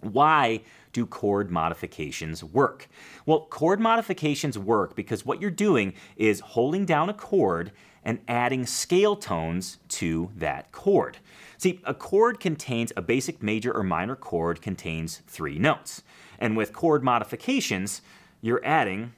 why 0.00 0.62
do 0.92 1.06
chord 1.06 1.50
modifications 1.50 2.42
work? 2.42 2.88
Well, 3.26 3.46
chord 3.50 3.80
modifications 3.80 4.58
work 4.58 4.96
because 4.96 5.24
what 5.24 5.40
you're 5.40 5.50
doing 5.50 5.94
is 6.16 6.40
holding 6.40 6.84
down 6.84 7.08
a 7.08 7.14
chord 7.14 7.72
and 8.04 8.20
adding 8.26 8.64
scale 8.64 9.16
tones 9.16 9.78
to 9.88 10.30
that 10.36 10.72
chord. 10.72 11.18
See, 11.58 11.80
a 11.84 11.94
chord 11.94 12.40
contains 12.40 12.92
a 12.96 13.02
basic 13.02 13.42
major 13.42 13.72
or 13.72 13.82
minor 13.82 14.16
chord 14.16 14.62
contains 14.62 15.22
three 15.26 15.58
notes. 15.58 16.02
And 16.38 16.56
with 16.56 16.72
chord 16.72 17.02
modifications, 17.02 18.00
you're 18.40 18.64
adding 18.64 19.12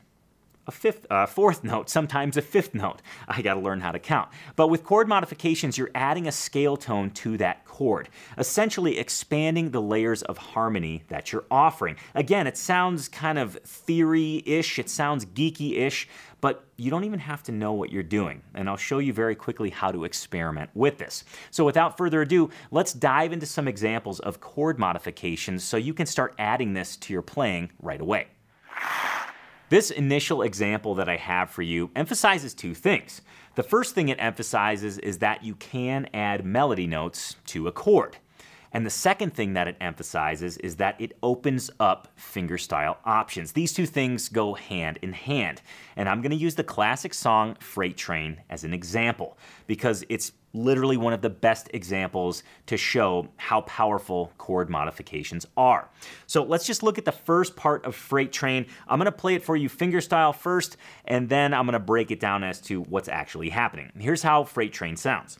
a 0.66 0.70
fifth, 0.70 1.06
uh, 1.10 1.26
fourth 1.26 1.64
note, 1.64 1.88
sometimes 1.88 2.36
a 2.36 2.42
fifth 2.42 2.74
note. 2.74 3.02
I 3.26 3.42
got 3.42 3.54
to 3.54 3.60
learn 3.60 3.80
how 3.80 3.92
to 3.92 3.98
count. 3.98 4.28
But 4.56 4.68
with 4.68 4.84
chord 4.84 5.08
modifications, 5.08 5.76
you're 5.76 5.90
adding 5.94 6.26
a 6.26 6.32
scale 6.32 6.76
tone 6.76 7.10
to 7.10 7.36
that 7.38 7.64
chord, 7.64 8.08
essentially 8.38 8.98
expanding 8.98 9.70
the 9.70 9.82
layers 9.82 10.22
of 10.22 10.38
harmony 10.38 11.04
that 11.08 11.32
you're 11.32 11.44
offering. 11.50 11.96
Again, 12.14 12.46
it 12.46 12.56
sounds 12.56 13.08
kind 13.08 13.38
of 13.38 13.54
theory 13.64 14.42
ish, 14.46 14.78
it 14.78 14.90
sounds 14.90 15.24
geeky 15.24 15.78
ish, 15.78 16.08
but 16.40 16.64
you 16.76 16.90
don't 16.90 17.04
even 17.04 17.18
have 17.18 17.42
to 17.44 17.52
know 17.52 17.72
what 17.72 17.90
you're 17.90 18.02
doing. 18.02 18.42
And 18.54 18.68
I'll 18.68 18.76
show 18.76 18.98
you 18.98 19.12
very 19.12 19.34
quickly 19.34 19.70
how 19.70 19.90
to 19.92 20.04
experiment 20.04 20.70
with 20.74 20.98
this. 20.98 21.24
So 21.50 21.64
without 21.64 21.96
further 21.96 22.22
ado, 22.22 22.50
let's 22.70 22.92
dive 22.92 23.32
into 23.32 23.46
some 23.46 23.68
examples 23.68 24.20
of 24.20 24.40
chord 24.40 24.78
modifications 24.78 25.64
so 25.64 25.76
you 25.76 25.94
can 25.94 26.06
start 26.06 26.34
adding 26.38 26.72
this 26.74 26.96
to 26.98 27.12
your 27.12 27.22
playing 27.22 27.70
right 27.80 28.00
away. 28.00 28.28
This 29.70 29.92
initial 29.92 30.42
example 30.42 30.96
that 30.96 31.08
I 31.08 31.16
have 31.16 31.48
for 31.48 31.62
you 31.62 31.92
emphasizes 31.94 32.54
two 32.54 32.74
things. 32.74 33.22
The 33.54 33.62
first 33.62 33.94
thing 33.94 34.08
it 34.08 34.18
emphasizes 34.20 34.98
is 34.98 35.18
that 35.18 35.44
you 35.44 35.54
can 35.54 36.08
add 36.12 36.44
melody 36.44 36.88
notes 36.88 37.36
to 37.46 37.68
a 37.68 37.72
chord. 37.72 38.16
And 38.72 38.86
the 38.86 38.90
second 38.90 39.34
thing 39.34 39.54
that 39.54 39.68
it 39.68 39.76
emphasizes 39.80 40.56
is 40.58 40.76
that 40.76 41.00
it 41.00 41.16
opens 41.22 41.70
up 41.80 42.08
fingerstyle 42.16 42.96
options. 43.04 43.52
These 43.52 43.72
two 43.72 43.86
things 43.86 44.28
go 44.28 44.54
hand 44.54 44.98
in 45.02 45.12
hand. 45.12 45.62
And 45.96 46.08
I'm 46.08 46.22
going 46.22 46.30
to 46.30 46.36
use 46.36 46.54
the 46.54 46.64
classic 46.64 47.14
song 47.14 47.56
Freight 47.60 47.96
Train 47.96 48.40
as 48.48 48.64
an 48.64 48.72
example 48.72 49.36
because 49.66 50.04
it's 50.08 50.32
literally 50.52 50.96
one 50.96 51.12
of 51.12 51.22
the 51.22 51.30
best 51.30 51.68
examples 51.72 52.42
to 52.66 52.76
show 52.76 53.28
how 53.36 53.60
powerful 53.62 54.32
chord 54.38 54.68
modifications 54.68 55.46
are. 55.56 55.88
So 56.26 56.42
let's 56.42 56.66
just 56.66 56.82
look 56.82 56.98
at 56.98 57.04
the 57.04 57.12
first 57.12 57.56
part 57.56 57.84
of 57.84 57.94
Freight 57.94 58.32
Train. 58.32 58.66
I'm 58.88 58.98
to 59.06 59.12
play 59.12 59.34
it 59.34 59.44
for 59.44 59.56
you 59.56 59.68
fingerstyle 59.68 60.34
first, 60.34 60.76
and 61.04 61.28
then 61.28 61.54
I'm 61.54 61.66
to 61.72 61.78
break 61.78 62.10
it 62.10 62.20
down 62.20 62.42
as 62.44 62.60
to 62.62 62.82
what's 62.82 63.08
actually 63.08 63.50
happening. 63.50 63.92
Here's 63.98 64.22
how 64.22 64.44
Freight 64.44 64.72
Train 64.72 64.96
sounds. 64.96 65.38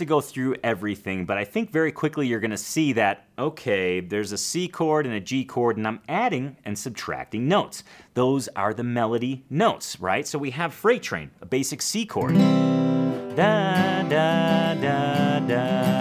To 0.00 0.04
go 0.04 0.20
through 0.20 0.56
everything, 0.64 1.24
but 1.24 1.38
I 1.38 1.44
think 1.44 1.70
very 1.70 1.92
quickly 1.92 2.26
you're 2.26 2.40
going 2.40 2.50
to 2.50 2.56
see 2.56 2.92
that, 2.94 3.26
okay, 3.38 4.00
there's 4.00 4.32
a 4.32 4.38
C 4.38 4.66
chord 4.66 5.06
and 5.06 5.14
a 5.14 5.20
G 5.20 5.44
chord, 5.44 5.76
and 5.76 5.86
I'm 5.86 6.00
adding 6.08 6.56
and 6.64 6.76
subtracting 6.76 7.46
notes. 7.46 7.84
Those 8.14 8.48
are 8.56 8.74
the 8.74 8.82
melody 8.82 9.44
notes, 9.48 10.00
right? 10.00 10.26
So 10.26 10.38
we 10.38 10.50
have 10.50 10.74
Freight 10.74 11.02
Train, 11.02 11.30
a 11.40 11.46
basic 11.46 11.80
C 11.82 12.04
chord. 12.04 12.34
Da, 12.34 14.02
da, 14.02 14.74
da, 14.74 14.74
da, 14.74 15.99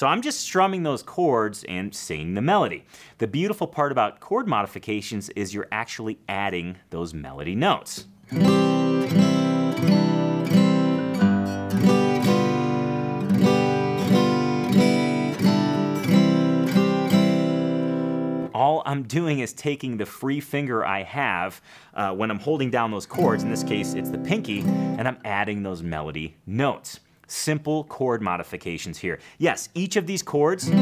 So 0.00 0.06
I'm 0.06 0.22
just 0.22 0.40
strumming 0.40 0.82
those 0.82 1.02
chords 1.02 1.62
and 1.64 1.94
singing 1.94 2.32
the 2.32 2.40
melody. 2.40 2.86
The 3.18 3.26
beautiful 3.26 3.66
part 3.66 3.92
about 3.92 4.18
chord 4.18 4.48
modifications 4.48 5.28
is 5.36 5.52
you're 5.52 5.68
actually 5.70 6.18
adding 6.26 6.76
those 6.88 7.12
melody 7.12 7.54
notes. 7.54 8.06
all 18.54 18.82
I'm 18.86 19.02
doing 19.02 19.40
is 19.40 19.52
taking 19.52 19.98
the 19.98 20.06
free 20.06 20.40
finger 20.40 20.84
I 20.84 21.02
have 21.02 21.60
uh, 21.92 22.14
when 22.14 22.30
I'm 22.30 22.38
holding 22.38 22.70
down 22.70 22.90
those 22.90 23.04
chords, 23.04 23.42
in 23.42 23.50
this 23.50 23.62
case 23.62 23.92
it's 23.92 24.10
the 24.10 24.18
pinky, 24.18 24.60
and 24.60 25.06
I'm 25.06 25.18
adding 25.26 25.62
those 25.62 25.82
melody 25.82 26.36
notes 26.46 27.00
simple 27.30 27.84
chord 27.84 28.20
modifications 28.22 28.98
here. 28.98 29.18
Yes, 29.38 29.68
each 29.74 29.96
of 29.96 30.06
these 30.06 30.22
chords 30.22 30.68
is 30.68 30.74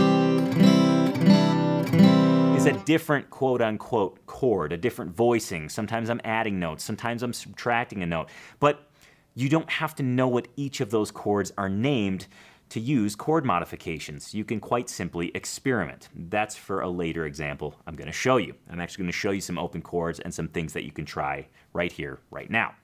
a 2.67 2.73
different 2.85 3.31
quote 3.31 3.63
unquote 3.63 4.25
chord, 4.27 4.73
a 4.73 4.77
different 4.77 5.15
voicing. 5.15 5.69
Sometimes 5.69 6.11
I'm 6.11 6.21
adding 6.25 6.59
notes, 6.59 6.83
sometimes 6.85 7.23
I'm 7.23 7.33
subtracting 7.33 8.03
a 8.03 8.07
note. 8.07 8.29
But 8.61 8.89
you 9.35 9.49
don't 9.49 9.71
have 9.71 9.95
to 9.97 10.03
know 10.03 10.27
what 10.27 10.49
each 10.57 10.81
of 10.81 10.91
those 10.91 11.11
chords 11.11 11.53
are 11.57 11.69
named 11.69 12.27
to 12.71 12.81
use 12.81 13.15
chord 13.15 13.45
modifications. 13.45 14.35
You 14.35 14.45
can 14.45 14.61
quite 14.61 14.91
simply 14.91 15.31
experiment. 15.35 16.09
That's 16.15 16.57
for 16.57 16.81
a 16.81 16.89
later 16.89 17.25
example 17.25 17.75
I'm 17.87 17.95
going 17.95 18.09
to 18.09 18.13
show 18.13 18.37
you. 18.37 18.55
I'm 18.69 18.81
actually 18.81 19.05
going 19.05 19.13
to 19.13 19.19
show 19.19 19.31
you 19.31 19.41
some 19.41 19.59
open 19.59 19.81
chords 19.81 20.21
and 20.21 20.35
some 20.35 20.49
things 20.49 20.73
that 20.73 20.85
you 20.85 20.93
can 20.93 21.05
try 21.05 21.47
right 21.73 21.93
here, 21.93 22.19
right 22.31 22.51
now. 22.51 22.75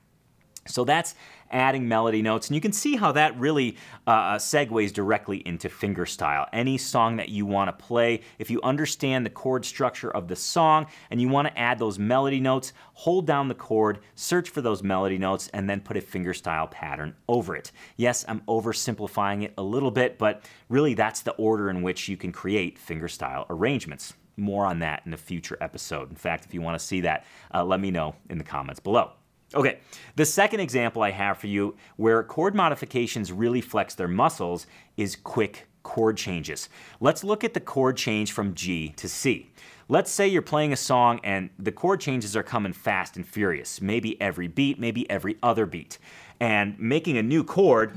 So 0.67 0.85
that's 0.85 1.15
adding 1.51 1.87
melody 1.87 2.23
notes, 2.23 2.49
and 2.49 2.55
you 2.55 2.61
can 2.61 2.73
see 2.73 2.97
how 2.97 3.13
that 3.13 3.39
really 3.39 3.77
uh, 4.07 4.11
uh, 4.11 4.39
segues 4.39 4.93
directly 4.93 5.39
into 5.47 5.69
fingerstyle. 5.69 6.49
Any 6.53 6.79
song 6.79 7.17
that 7.17 7.29
you 7.29 7.47
want 7.47 7.69
to 7.69 7.85
play, 7.85 8.23
if 8.39 8.51
you 8.51 8.61
understand 8.63 9.25
the 9.25 9.31
chord 9.31 9.65
structure 9.65 10.11
of 10.11 10.27
the 10.27 10.37
song 10.37 10.87
and 11.11 11.21
you 11.21 11.29
want 11.29 11.47
to 11.49 11.59
add 11.59 11.79
those 11.79 11.99
melody 11.99 12.41
notes, 12.41 12.73
hold 12.95 13.27
down 13.27 13.49
the 13.49 13.55
chord, 13.55 14.01
search 14.15 14.51
for 14.51 14.63
those 14.63 14.83
melody 14.83 15.19
notes, 15.19 15.49
and 15.53 15.69
then 15.69 15.81
put 15.81 15.97
a 15.97 16.01
fingerstyle 16.01 16.71
pattern 16.71 17.15
over 17.29 17.55
it. 17.55 17.71
Yes, 17.97 18.25
I'm 18.27 18.41
oversimplifying 18.49 19.45
it 19.45 19.55
a 19.57 19.63
little 19.63 19.91
bit, 19.91 20.19
but 20.19 20.45
really 20.69 20.95
that's 20.95 21.21
the 21.21 21.33
order 21.33 21.71
in 21.71 21.83
which 21.83 22.09
you 22.09 22.17
can 22.17 22.33
create 22.33 22.81
fingerstyle 22.81 23.47
arrangements. 23.51 24.15
More 24.37 24.67
on 24.67 24.81
that 24.81 25.03
in 25.07 25.15
a 25.15 25.17
future 25.17 25.57
episode. 25.61 26.11
In 26.11 26.17
fact, 26.17 26.45
if 26.45 26.53
you 26.53 26.61
want 26.61 26.77
to 26.79 26.85
see 26.85 27.03
that, 27.03 27.25
uh, 27.55 27.65
let 27.65 27.79
me 27.79 27.93
know 27.93 28.17
in 28.29 28.39
the 28.39 28.45
comments 28.45 28.81
below. 28.81 29.13
Okay, 29.55 29.79
the 30.17 30.25
second 30.25 30.61
example 30.61 31.03
I 31.03 31.13
have 31.13 31.39
for 31.39 31.47
you 31.47 31.77
where 31.97 32.23
chord 32.25 32.57
modifications 32.57 33.31
really 33.31 33.61
flex 33.61 33.95
their 33.95 34.09
muscles 34.09 34.67
is 34.97 35.15
quick 35.15 35.69
chord 35.85 36.17
changes. 36.17 36.69
Let's 36.99 37.23
look 37.23 37.45
at 37.45 37.55
the 37.55 37.61
chord 37.61 37.97
change 37.97 38.33
from 38.33 38.55
G 38.55 38.89
to 38.97 39.09
C. 39.09 39.51
Let's 39.89 40.11
say 40.11 40.27
you're 40.27 40.43
playing 40.43 40.73
a 40.73 40.77
song 40.77 41.21
and 41.23 41.51
the 41.57 41.71
chord 41.71 42.01
changes 42.01 42.35
are 42.35 42.43
coming 42.43 42.73
fast 42.73 43.17
and 43.17 43.25
furious, 43.25 43.81
maybe 43.81 44.21
every 44.21 44.49
beat, 44.49 44.81
maybe 44.81 45.09
every 45.09 45.37
other 45.41 45.67
beat. 45.67 45.99
And 46.41 46.77
making 46.81 47.17
a 47.17 47.23
new 47.23 47.45
chord 47.45 47.93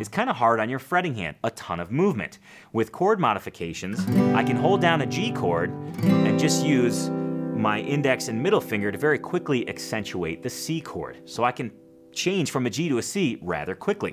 is 0.00 0.08
kind 0.08 0.30
of 0.30 0.36
hard 0.36 0.58
on 0.58 0.68
your 0.68 0.80
fretting 0.80 1.14
hand, 1.14 1.36
a 1.44 1.50
ton 1.50 1.78
of 1.78 1.92
movement. 1.92 2.38
With 2.72 2.90
chord 2.90 3.20
modifications, 3.20 4.00
I 4.34 4.42
can 4.42 4.56
hold 4.56 4.80
down 4.80 5.00
a 5.00 5.06
G 5.06 5.30
chord 5.30 5.70
and 6.02 6.40
just 6.40 6.64
use 6.64 7.08
my 7.60 7.80
index 7.80 8.28
and 8.28 8.42
middle 8.42 8.60
finger 8.60 8.90
to 8.90 8.98
very 8.98 9.18
quickly 9.18 9.68
accentuate 9.68 10.42
the 10.42 10.50
C 10.50 10.80
chord. 10.80 11.18
So 11.24 11.44
I 11.44 11.52
can 11.52 11.70
change 12.12 12.50
from 12.50 12.66
a 12.66 12.70
G 12.70 12.88
to 12.88 12.98
a 12.98 13.02
C 13.02 13.38
rather 13.42 13.74
quickly. 13.74 14.12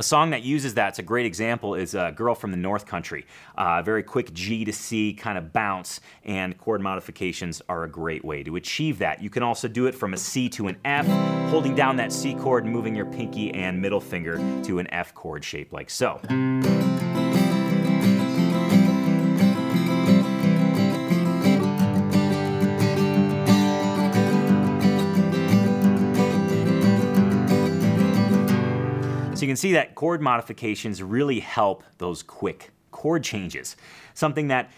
A 0.00 0.02
song 0.02 0.30
that 0.30 0.42
uses 0.42 0.72
that, 0.74 0.88
it's 0.88 0.98
a 0.98 1.02
great 1.02 1.26
example, 1.26 1.74
is 1.74 1.94
a 1.94 2.10
Girl 2.16 2.34
from 2.34 2.52
the 2.52 2.56
North 2.56 2.86
Country. 2.86 3.26
Uh, 3.58 3.82
very 3.82 4.02
quick 4.02 4.32
G 4.32 4.64
to 4.64 4.72
C 4.72 5.12
kind 5.12 5.36
of 5.36 5.52
bounce, 5.52 6.00
and 6.24 6.56
chord 6.56 6.80
modifications 6.80 7.60
are 7.68 7.84
a 7.84 7.88
great 7.88 8.24
way 8.24 8.42
to 8.42 8.56
achieve 8.56 8.98
that. 9.00 9.22
You 9.22 9.28
can 9.28 9.42
also 9.42 9.68
do 9.68 9.84
it 9.88 9.94
from 9.94 10.14
a 10.14 10.16
C 10.16 10.48
to 10.48 10.68
an 10.68 10.78
F, 10.86 11.06
holding 11.50 11.74
down 11.74 11.96
that 11.96 12.14
C 12.14 12.34
chord 12.34 12.64
and 12.64 12.72
moving 12.72 12.96
your 12.96 13.04
pinky 13.04 13.52
and 13.52 13.78
middle 13.78 14.00
finger 14.00 14.38
to 14.62 14.78
an 14.78 14.86
F 14.90 15.12
chord 15.12 15.44
shape 15.44 15.70
like 15.70 15.90
so. 15.90 16.18
So 29.40 29.46
you 29.46 29.48
can 29.48 29.56
see 29.56 29.72
that 29.72 29.94
chord 29.94 30.20
modifications 30.20 31.02
really 31.02 31.40
help 31.40 31.82
those 31.96 32.22
quick 32.22 32.72
chord 32.90 33.24
changes. 33.24 33.74
Something 34.12 34.48
that 34.48 34.70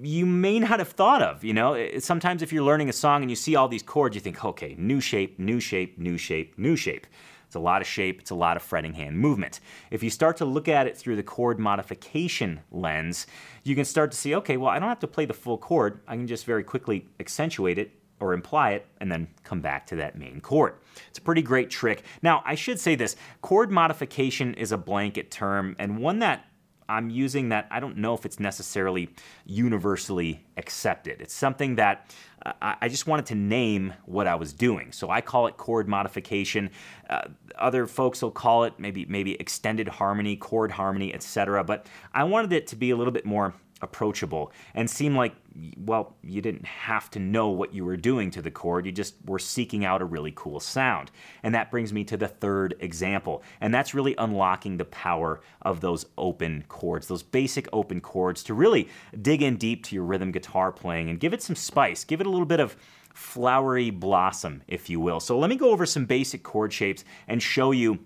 you 0.00 0.26
may 0.26 0.60
not 0.60 0.78
have 0.78 0.90
thought 0.90 1.22
of, 1.22 1.42
you 1.42 1.52
know? 1.52 1.98
Sometimes 1.98 2.40
if 2.40 2.52
you're 2.52 2.62
learning 2.62 2.88
a 2.88 2.92
song 2.92 3.22
and 3.22 3.28
you 3.28 3.34
see 3.34 3.56
all 3.56 3.66
these 3.66 3.82
chords, 3.82 4.14
you 4.14 4.20
think, 4.20 4.44
okay, 4.44 4.76
new 4.78 5.00
shape, 5.00 5.40
new 5.40 5.58
shape, 5.58 5.98
new 5.98 6.16
shape, 6.16 6.56
new 6.56 6.76
shape. 6.76 7.04
It's 7.46 7.56
a 7.56 7.58
lot 7.58 7.82
of 7.82 7.88
shape, 7.88 8.20
it's 8.20 8.30
a 8.30 8.36
lot 8.36 8.56
of 8.56 8.62
fretting 8.62 8.94
hand 8.94 9.18
movement. 9.18 9.58
If 9.90 10.04
you 10.04 10.10
start 10.10 10.36
to 10.36 10.44
look 10.44 10.68
at 10.68 10.86
it 10.86 10.96
through 10.96 11.16
the 11.16 11.24
chord 11.24 11.58
modification 11.58 12.60
lens, 12.70 13.26
you 13.64 13.74
can 13.74 13.84
start 13.84 14.12
to 14.12 14.16
see 14.16 14.36
okay, 14.36 14.56
well, 14.56 14.70
I 14.70 14.78
don't 14.78 14.88
have 14.88 15.00
to 15.00 15.08
play 15.08 15.24
the 15.24 15.34
full 15.34 15.58
chord. 15.58 15.98
I 16.06 16.14
can 16.14 16.28
just 16.28 16.46
very 16.46 16.62
quickly 16.62 17.08
accentuate 17.18 17.76
it 17.76 17.90
or 18.20 18.32
imply 18.32 18.72
it 18.72 18.86
and 19.00 19.10
then 19.10 19.28
come 19.42 19.60
back 19.60 19.86
to 19.86 19.96
that 19.96 20.16
main 20.16 20.40
chord. 20.40 20.74
It's 21.08 21.18
a 21.18 21.22
pretty 21.22 21.42
great 21.42 21.70
trick. 21.70 22.04
Now, 22.22 22.42
I 22.44 22.54
should 22.54 22.78
say 22.78 22.94
this 22.94 23.16
chord 23.42 23.70
modification 23.70 24.54
is 24.54 24.72
a 24.72 24.78
blanket 24.78 25.30
term 25.30 25.74
and 25.78 25.98
one 25.98 26.20
that 26.20 26.46
I'm 26.90 27.08
using 27.08 27.50
that 27.50 27.68
I 27.70 27.78
don't 27.78 27.98
know 27.98 28.14
if 28.14 28.26
it's 28.26 28.40
necessarily 28.40 29.10
universally 29.46 30.44
accepted. 30.56 31.20
It's 31.20 31.32
something 31.32 31.76
that 31.76 32.12
uh, 32.44 32.52
I 32.60 32.88
just 32.88 33.06
wanted 33.06 33.26
to 33.26 33.36
name 33.36 33.94
what 34.06 34.26
I 34.26 34.34
was 34.34 34.52
doing. 34.52 34.90
So 34.90 35.08
I 35.08 35.20
call 35.20 35.46
it 35.46 35.56
chord 35.56 35.88
modification. 35.88 36.70
Uh, 37.08 37.28
other 37.56 37.86
folks 37.86 38.22
will 38.22 38.32
call 38.32 38.64
it 38.64 38.74
maybe 38.78 39.04
maybe 39.06 39.34
extended 39.34 39.86
harmony, 39.86 40.36
chord 40.36 40.72
harmony, 40.72 41.14
etc. 41.14 41.62
But 41.62 41.86
I 42.12 42.24
wanted 42.24 42.52
it 42.52 42.66
to 42.68 42.76
be 42.76 42.90
a 42.90 42.96
little 42.96 43.12
bit 43.12 43.24
more 43.24 43.54
approachable 43.82 44.52
and 44.74 44.88
seem 44.88 45.16
like, 45.16 45.34
well, 45.76 46.16
you 46.22 46.40
didn't 46.40 46.64
have 46.64 47.10
to 47.10 47.18
know 47.18 47.48
what 47.48 47.74
you 47.74 47.84
were 47.84 47.96
doing 47.96 48.30
to 48.30 48.42
the 48.42 48.50
chord. 48.50 48.86
You 48.86 48.92
just 48.92 49.14
were 49.26 49.38
seeking 49.38 49.84
out 49.84 50.02
a 50.02 50.04
really 50.04 50.32
cool 50.34 50.60
sound. 50.60 51.10
And 51.42 51.54
that 51.54 51.70
brings 51.70 51.92
me 51.92 52.04
to 52.04 52.16
the 52.16 52.28
third 52.28 52.74
example. 52.80 53.42
And 53.60 53.74
that's 53.74 53.94
really 53.94 54.14
unlocking 54.18 54.76
the 54.76 54.84
power 54.84 55.40
of 55.62 55.80
those 55.80 56.06
open 56.18 56.64
chords, 56.68 57.08
those 57.08 57.22
basic 57.22 57.68
open 57.72 58.00
chords 58.00 58.42
to 58.44 58.54
really 58.54 58.88
dig 59.20 59.42
in 59.42 59.56
deep 59.56 59.84
to 59.86 59.94
your 59.94 60.04
rhythm 60.04 60.30
guitar 60.30 60.72
playing 60.72 61.08
and 61.08 61.20
give 61.20 61.32
it 61.32 61.42
some 61.42 61.56
spice, 61.56 62.04
give 62.04 62.20
it 62.20 62.26
a 62.26 62.30
little 62.30 62.46
bit 62.46 62.60
of 62.60 62.76
flowery 63.14 63.90
blossom, 63.90 64.62
if 64.68 64.88
you 64.88 65.00
will. 65.00 65.20
So 65.20 65.38
let 65.38 65.50
me 65.50 65.56
go 65.56 65.70
over 65.70 65.84
some 65.84 66.06
basic 66.06 66.42
chord 66.42 66.72
shapes 66.72 67.04
and 67.26 67.42
show 67.42 67.72
you 67.72 67.98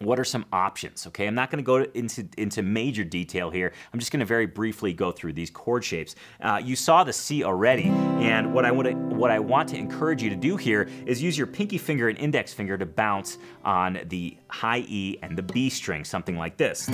what 0.00 0.18
are 0.18 0.24
some 0.24 0.44
options 0.52 1.06
okay? 1.06 1.26
I'm 1.26 1.34
not 1.34 1.50
going 1.50 1.62
to 1.62 1.66
go 1.66 1.84
into, 1.94 2.26
into 2.36 2.62
major 2.62 3.04
detail 3.04 3.50
here. 3.50 3.72
I'm 3.92 3.98
just 3.98 4.12
going 4.12 4.20
to 4.20 4.26
very 4.26 4.46
briefly 4.46 4.92
go 4.92 5.12
through 5.12 5.34
these 5.34 5.50
chord 5.50 5.84
shapes. 5.84 6.16
Uh, 6.40 6.60
you 6.62 6.76
saw 6.76 7.04
the 7.04 7.12
c 7.12 7.44
already 7.44 7.84
and 7.84 8.52
what 8.52 8.64
i 8.64 8.70
to 8.70 8.92
what 8.94 9.30
i 9.30 9.38
want 9.38 9.68
to 9.68 9.76
encourage 9.76 10.22
you 10.22 10.30
to 10.30 10.36
do 10.36 10.56
here 10.56 10.88
is 11.06 11.22
use 11.22 11.36
your 11.36 11.46
pinky 11.46 11.78
finger 11.78 12.08
and 12.08 12.18
index 12.18 12.52
finger 12.52 12.76
to 12.76 12.86
bounce 12.86 13.38
on 13.64 13.98
the 14.06 14.36
high 14.48 14.84
e 14.88 15.18
and 15.22 15.36
the 15.36 15.42
b 15.42 15.70
string 15.70 16.04
something 16.04 16.36
like 16.36 16.56
this 16.56 16.88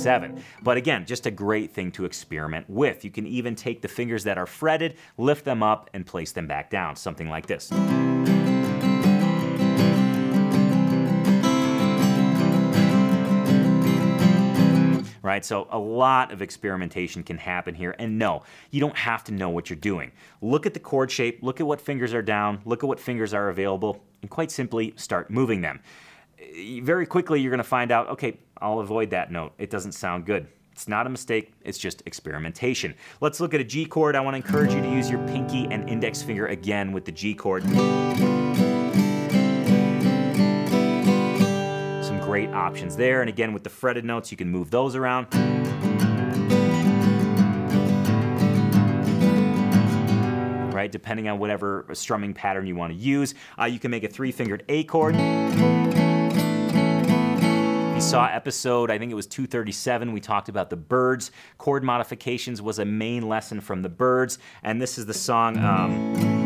C7. 0.00 0.42
But 0.62 0.76
again, 0.76 1.06
just 1.06 1.26
a 1.26 1.30
great 1.30 1.72
thing 1.72 1.92
to 1.92 2.04
experiment 2.04 2.66
with. 2.68 3.04
You 3.04 3.10
can 3.10 3.26
even 3.26 3.54
take 3.54 3.82
the 3.82 3.88
fingers 3.88 4.24
that 4.24 4.38
are 4.38 4.46
fretted, 4.46 4.96
lift 5.16 5.44
them 5.44 5.62
up, 5.62 5.90
and 5.92 6.06
place 6.06 6.32
them 6.32 6.46
back 6.46 6.70
down, 6.70 6.96
something 6.96 7.28
like 7.28 7.46
this. 7.46 7.70
right? 15.22 15.44
So 15.44 15.68
a 15.70 15.78
lot 15.78 16.32
of 16.32 16.42
experimentation 16.42 17.22
can 17.22 17.38
happen 17.38 17.72
here. 17.72 17.94
And 18.00 18.18
no, 18.18 18.42
you 18.72 18.80
don't 18.80 18.96
have 18.96 19.22
to 19.24 19.32
know 19.32 19.48
what 19.48 19.70
you're 19.70 19.78
doing. 19.78 20.10
Look 20.40 20.66
at 20.66 20.74
the 20.74 20.80
chord 20.80 21.08
shape, 21.08 21.38
look 21.40 21.60
at 21.60 21.66
what 21.66 21.80
fingers 21.80 22.12
are 22.12 22.22
down, 22.22 22.60
look 22.64 22.82
at 22.82 22.88
what 22.88 22.98
fingers 22.98 23.32
are 23.32 23.48
available, 23.48 24.02
and 24.22 24.30
quite 24.30 24.50
simply 24.50 24.92
start 24.96 25.30
moving 25.30 25.60
them. 25.60 25.80
Very 26.82 27.06
quickly, 27.06 27.40
you're 27.40 27.50
going 27.50 27.58
to 27.58 27.64
find 27.64 27.92
out, 27.92 28.08
okay, 28.08 28.38
I'll 28.58 28.80
avoid 28.80 29.10
that 29.10 29.30
note. 29.30 29.52
It 29.58 29.70
doesn't 29.70 29.92
sound 29.92 30.24
good. 30.24 30.46
It's 30.72 30.88
not 30.88 31.06
a 31.06 31.10
mistake, 31.10 31.52
it's 31.62 31.76
just 31.76 32.02
experimentation. 32.06 32.94
Let's 33.20 33.38
look 33.40 33.52
at 33.52 33.60
a 33.60 33.64
G 33.64 33.84
chord. 33.84 34.16
I 34.16 34.20
want 34.20 34.34
to 34.34 34.36
encourage 34.38 34.72
you 34.72 34.80
to 34.80 34.88
use 34.88 35.10
your 35.10 35.18
pinky 35.28 35.66
and 35.70 35.86
index 35.88 36.22
finger 36.22 36.46
again 36.46 36.92
with 36.92 37.04
the 37.04 37.12
G 37.12 37.34
chord. 37.34 37.64
Some 42.02 42.20
great 42.20 42.48
options 42.50 42.96
there. 42.96 43.20
And 43.20 43.28
again, 43.28 43.52
with 43.52 43.62
the 43.62 43.70
fretted 43.70 44.06
notes, 44.06 44.30
you 44.30 44.38
can 44.38 44.48
move 44.48 44.70
those 44.70 44.96
around. 44.96 45.26
Right, 50.72 50.90
depending 50.90 51.28
on 51.28 51.38
whatever 51.38 51.84
strumming 51.92 52.32
pattern 52.32 52.66
you 52.66 52.74
want 52.74 52.94
to 52.94 52.98
use. 52.98 53.34
Uh, 53.60 53.66
you 53.66 53.78
can 53.78 53.90
make 53.90 54.04
a 54.04 54.08
three 54.08 54.32
fingered 54.32 54.64
A 54.70 54.84
chord 54.84 55.14
saw 58.10 58.26
episode, 58.26 58.90
I 58.90 58.98
think 58.98 59.12
it 59.12 59.14
was 59.14 59.28
237, 59.28 60.12
we 60.12 60.20
talked 60.20 60.48
about 60.48 60.68
the 60.68 60.76
Byrds. 60.76 61.30
Chord 61.58 61.84
modifications 61.84 62.60
was 62.60 62.80
a 62.80 62.84
main 62.84 63.28
lesson 63.28 63.60
from 63.60 63.82
the 63.82 63.88
Byrds. 63.88 64.38
and 64.64 64.82
this 64.82 64.98
is 64.98 65.06
the 65.06 65.14
song. 65.14 65.56
Um, 65.58 66.40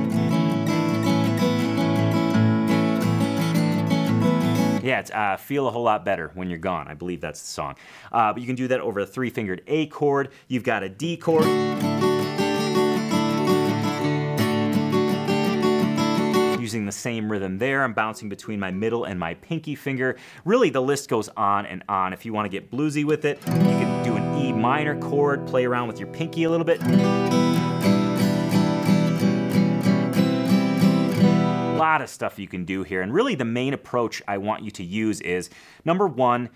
Yeah, 4.83 5.01
it's 5.01 5.11
uh, 5.13 5.39
Feel 5.39 5.67
a 5.67 5.71
Whole 5.71 5.85
Lot 5.85 6.05
Better 6.05 6.31
When 6.35 6.51
You're 6.51 6.59
Gone. 6.59 6.89
I 6.89 6.93
believe 6.93 7.23
that's 7.23 7.41
the 7.41 7.49
song. 7.49 7.77
Uh, 8.13 8.35
but 8.35 8.43
you 8.43 8.47
can 8.47 8.55
do 8.55 8.69
that 8.69 8.81
over 8.81 9.01
a 9.01 9.07
three 9.07 9.31
fingered 9.31 9.63
A 9.67 9.87
chord. 9.87 10.29
You've 10.47 10.63
got 10.63 10.83
a 10.83 10.91
D 10.91 11.17
chord. 11.17 11.47
Using 16.75 16.87
the 16.87 16.93
same 16.93 17.31
rhythm 17.31 17.59
there. 17.59 17.85
I'm 17.85 17.93
bouncing 17.93 18.29
between 18.29 18.59
my 18.59 18.73
middle 18.73 19.05
and 19.05 19.17
my 19.17 19.35
pinky 19.35 19.77
finger. 19.77 20.17
Really, 20.45 20.71
the 20.71 20.83
list 20.83 21.09
goes 21.09 21.29
on 21.37 21.67
and 21.67 21.85
on. 21.89 22.13
If 22.13 22.27
you 22.27 22.33
want 22.33 22.47
to 22.47 22.49
get 22.49 22.69
bluesy 22.69 23.05
with 23.05 23.25
it, 23.25 23.39
you 23.47 23.53
can 23.53 24.05
do 24.05 24.17
an 24.17 24.37
E 24.37 24.53
minor 24.53 24.99
chord, 24.99 25.47
play 25.47 25.65
around 25.67 25.87
with 25.87 26.01
your 26.01 26.09
pinky 26.09 26.43
a 26.43 26.51
little 26.51 26.67
bit. 26.67 26.83
A 31.63 31.77
lot 31.77 32.03
of 32.03 32.11
stuff 32.11 32.41
you 32.41 32.49
can 32.49 32.65
do 32.65 32.83
here. 32.83 33.03
And 33.03 33.15
really, 33.15 33.37
the 33.37 33.45
main 33.45 33.73
approach 33.73 34.21
I 34.27 34.39
want 34.39 34.65
you 34.65 34.73
to 34.73 34.83
use 34.83 35.21
is 35.21 35.51
number 35.85 36.09
one, 36.09 36.51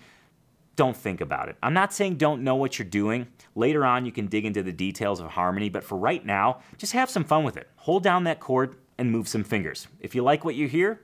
don't 0.75 0.97
think 0.97 1.21
about 1.21 1.47
it. 1.47 1.55
I'm 1.63 1.73
not 1.73 1.93
saying 1.93 2.17
don't 2.17 2.43
know 2.43 2.55
what 2.55 2.77
you're 2.77 2.85
doing. 2.85 3.27
Later 3.55 3.85
on, 3.85 4.05
you 4.05 4.11
can 4.11 4.27
dig 4.27 4.43
into 4.43 4.63
the 4.63 4.73
details 4.73 5.21
of 5.21 5.27
harmony, 5.27 5.69
but 5.69 5.85
for 5.85 5.97
right 5.97 6.25
now, 6.25 6.59
just 6.77 6.91
have 6.91 7.09
some 7.09 7.23
fun 7.23 7.45
with 7.45 7.55
it. 7.55 7.69
Hold 7.77 8.03
down 8.03 8.25
that 8.25 8.41
chord, 8.41 8.75
and 8.99 9.11
move 9.11 9.27
some 9.27 9.43
fingers. 9.43 9.87
If 9.99 10.13
you 10.13 10.21
like 10.21 10.45
what 10.45 10.55
you 10.55 10.67
hear, 10.67 11.01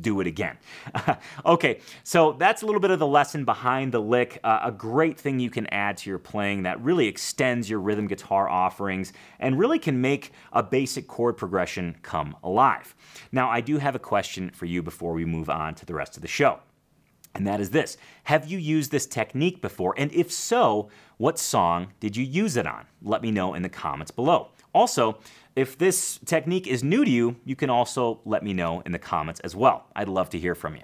do 0.00 0.20
it 0.20 0.26
again. 0.26 0.58
okay, 1.46 1.80
so 2.02 2.32
that's 2.32 2.62
a 2.62 2.66
little 2.66 2.80
bit 2.80 2.90
of 2.90 2.98
the 2.98 3.06
lesson 3.06 3.44
behind 3.44 3.92
the 3.92 4.00
lick. 4.00 4.40
Uh, 4.42 4.60
a 4.64 4.72
great 4.72 5.18
thing 5.18 5.38
you 5.38 5.48
can 5.48 5.66
add 5.68 5.96
to 5.98 6.10
your 6.10 6.18
playing 6.18 6.64
that 6.64 6.80
really 6.82 7.06
extends 7.06 7.70
your 7.70 7.78
rhythm 7.78 8.08
guitar 8.08 8.48
offerings 8.48 9.12
and 9.38 9.58
really 9.58 9.78
can 9.78 10.00
make 10.00 10.32
a 10.52 10.62
basic 10.62 11.06
chord 11.06 11.36
progression 11.36 11.96
come 12.02 12.36
alive. 12.42 12.94
Now, 13.30 13.48
I 13.48 13.60
do 13.60 13.78
have 13.78 13.94
a 13.94 14.00
question 14.00 14.50
for 14.50 14.66
you 14.66 14.82
before 14.82 15.12
we 15.12 15.24
move 15.24 15.48
on 15.48 15.74
to 15.76 15.86
the 15.86 15.94
rest 15.94 16.16
of 16.16 16.22
the 16.22 16.28
show. 16.28 16.58
And 17.36 17.46
that 17.46 17.60
is 17.60 17.70
this 17.70 17.98
Have 18.24 18.46
you 18.46 18.58
used 18.58 18.90
this 18.90 19.06
technique 19.06 19.60
before? 19.60 19.94
And 19.96 20.10
if 20.12 20.32
so, 20.32 20.88
what 21.18 21.38
song 21.38 21.92
did 22.00 22.16
you 22.16 22.24
use 22.24 22.56
it 22.56 22.66
on? 22.66 22.86
Let 23.02 23.22
me 23.22 23.30
know 23.30 23.54
in 23.54 23.62
the 23.62 23.68
comments 23.68 24.10
below. 24.10 24.48
Also, 24.72 25.18
if 25.56 25.78
this 25.78 26.20
technique 26.26 26.66
is 26.66 26.84
new 26.84 27.04
to 27.04 27.10
you, 27.10 27.36
you 27.44 27.56
can 27.56 27.70
also 27.70 28.20
let 28.26 28.42
me 28.42 28.52
know 28.52 28.82
in 28.84 28.92
the 28.92 28.98
comments 28.98 29.40
as 29.40 29.56
well. 29.56 29.86
I'd 29.96 30.08
love 30.08 30.28
to 30.30 30.38
hear 30.38 30.54
from 30.54 30.76
you. 30.76 30.82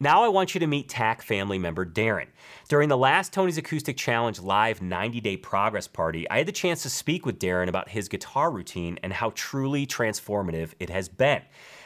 Now 0.00 0.24
I 0.24 0.28
want 0.28 0.54
you 0.54 0.58
to 0.58 0.66
meet 0.66 0.88
TAC 0.88 1.22
family 1.22 1.58
member 1.58 1.86
Darren. 1.86 2.26
During 2.68 2.88
the 2.88 2.96
last 2.96 3.32
Tony's 3.32 3.58
Acoustic 3.58 3.96
Challenge 3.96 4.40
live 4.40 4.82
90 4.82 5.20
day 5.20 5.36
progress 5.36 5.86
party, 5.86 6.28
I 6.28 6.38
had 6.38 6.48
the 6.48 6.52
chance 6.52 6.82
to 6.82 6.90
speak 6.90 7.24
with 7.24 7.38
Darren 7.38 7.68
about 7.68 7.90
his 7.90 8.08
guitar 8.08 8.50
routine 8.50 8.98
and 9.04 9.12
how 9.12 9.30
truly 9.36 9.86
transformative 9.86 10.72
it 10.80 10.90
has 10.90 11.08
been. 11.08 11.42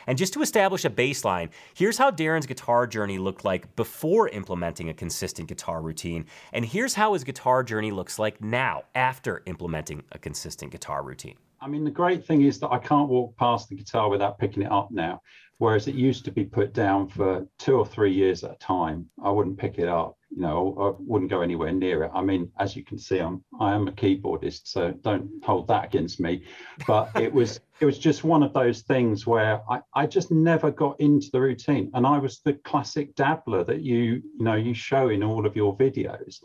And 0.07 0.17
just 0.17 0.33
to 0.35 0.43
establish 0.43 0.85
a 0.85 0.91
baseline, 0.91 1.51
here's 1.75 1.99
how 1.99 2.11
Darren's 2.11 2.47
guitar 2.47 2.87
journey 2.87 3.19
looked 3.19 3.45
like 3.45 3.75
before 3.77 4.29
implementing 4.29 4.89
a 4.89 4.95
consistent 4.95 5.49
guitar 5.49 5.83
routine, 5.83 6.27
and 6.53 6.65
here's 6.65 6.95
how 6.95 7.13
his 7.15 7.25
guitar 7.25 7.63
journey 7.63 7.91
looks 7.91 8.19
like 8.19 8.41
now 8.41 8.85
after 8.95 9.43
implementing 9.47 10.03
a 10.13 10.19
consistent 10.19 10.71
guitar 10.71 11.03
routine. 11.03 11.37
I 11.61 11.69
mean, 11.69 11.85
the 11.85 11.91
great 11.91 12.25
thing 12.25 12.43
is 12.43 12.61
that 12.61 12.71
I 12.71 12.79
can't 12.79 13.09
walk 13.09 13.37
past 13.37 13.69
the 13.69 13.77
guitar 13.77 14.11
without 14.11 14.39
picking 14.39 14.63
it 14.63 14.71
up 14.71 14.91
now, 14.91 15.23
whereas 15.59 15.89
it 15.89 15.95
used 15.95 16.25
to 16.25 16.31
be 16.31 16.45
put 16.45 16.73
down 16.73 17.09
for 17.09 17.47
two 17.59 17.77
or 17.77 17.87
three 17.87 18.13
years 18.13 18.45
at 18.45 18.53
a 18.53 18.59
time. 18.59 19.09
I 19.23 19.31
wouldn't 19.31 19.59
pick 19.59 19.79
it 19.79 19.89
up 19.89 20.17
you 20.31 20.43
know, 20.43 20.77
I 20.79 21.03
wouldn't 21.03 21.31
go 21.31 21.41
anywhere 21.41 21.73
near 21.73 22.05
it. 22.05 22.11
I 22.15 22.21
mean, 22.21 22.51
as 22.59 22.77
you 22.77 22.85
can 22.85 22.99
see, 22.99 23.21
I'm 23.21 23.43
I 23.61 23.75
am 23.75 23.89
a 23.89 23.93
keyboardist, 23.93 24.67
so 24.67 24.93
don't 24.93 25.31
hold 25.43 25.69
that 25.69 25.85
against 25.85 26.21
me. 26.21 26.45
But 26.87 27.11
it 27.15 27.33
was 27.33 27.61
it 27.81 27.87
was 27.87 27.99
just 27.99 28.25
one 28.25 28.43
of 28.43 28.53
those 28.53 28.83
things 28.83 29.27
where 29.27 29.63
I, 29.71 29.81
I 29.95 30.07
just 30.07 30.31
never 30.31 30.71
got 30.71 31.01
into 31.01 31.31
the 31.33 31.41
routine. 31.41 31.91
And 31.95 32.07
I 32.07 32.19
was 32.19 32.41
the 32.41 32.55
classic 32.55 33.15
dabbler 33.15 33.65
that 33.65 33.83
you, 33.83 34.23
you 34.39 34.45
know, 34.45 34.55
you 34.55 34.75
show 34.75 35.09
in 35.09 35.23
all 35.23 35.47
of 35.47 35.57
your 35.57 35.77
videos. 35.77 36.43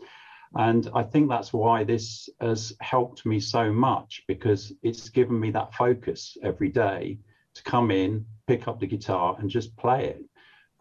And 0.54 0.88
I 0.94 1.02
think 1.02 1.28
that's 1.28 1.52
why 1.52 1.84
this 1.84 2.28
has 2.40 2.74
helped 2.80 3.24
me 3.24 3.40
so 3.40 3.72
much 3.72 4.22
because 4.28 4.72
it's 4.82 5.08
given 5.08 5.40
me 5.40 5.50
that 5.50 5.74
focus 5.74 6.36
every 6.42 6.68
day 6.68 7.18
to 7.54 7.62
come 7.62 7.90
in, 7.90 8.24
pick 8.46 8.68
up 8.68 8.80
the 8.80 8.86
guitar 8.86 9.36
and 9.38 9.48
just 9.50 9.76
play 9.76 10.06
it. 10.06 10.22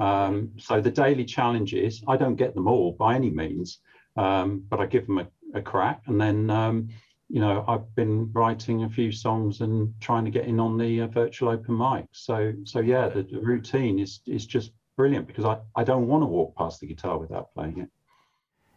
Um, 0.03 0.51
so 0.57 0.81
the 0.81 0.89
daily 0.89 1.25
challenges, 1.25 2.03
I 2.07 2.17
don't 2.17 2.35
get 2.35 2.55
them 2.55 2.67
all 2.67 2.93
by 2.93 3.15
any 3.15 3.29
means, 3.29 3.79
um, 4.17 4.63
but 4.67 4.79
I 4.79 4.85
give 4.85 5.05
them 5.05 5.19
a, 5.19 5.27
a 5.53 5.61
crack. 5.61 6.01
And 6.07 6.19
then, 6.19 6.49
um, 6.49 6.89
you 7.29 7.39
know, 7.39 7.63
I've 7.67 7.93
been 7.95 8.31
writing 8.33 8.83
a 8.83 8.89
few 8.89 9.11
songs 9.11 9.61
and 9.61 9.93
trying 10.01 10.25
to 10.25 10.31
get 10.31 10.45
in 10.45 10.59
on 10.59 10.77
the 10.77 11.01
uh, 11.01 11.07
virtual 11.07 11.49
open 11.49 11.77
mic. 11.77 12.05
So, 12.13 12.51
so 12.63 12.79
yeah, 12.79 13.09
the, 13.09 13.23
the, 13.23 13.39
routine 13.39 13.99
is 13.99 14.21
is 14.25 14.45
just 14.45 14.71
brilliant 14.97 15.27
because 15.27 15.45
I, 15.45 15.59
I 15.75 15.83
don't 15.83 16.07
want 16.07 16.23
to 16.23 16.27
walk 16.27 16.55
past 16.55 16.81
the 16.81 16.87
guitar 16.87 17.17
without 17.17 17.53
playing 17.53 17.79
it. 17.79 17.89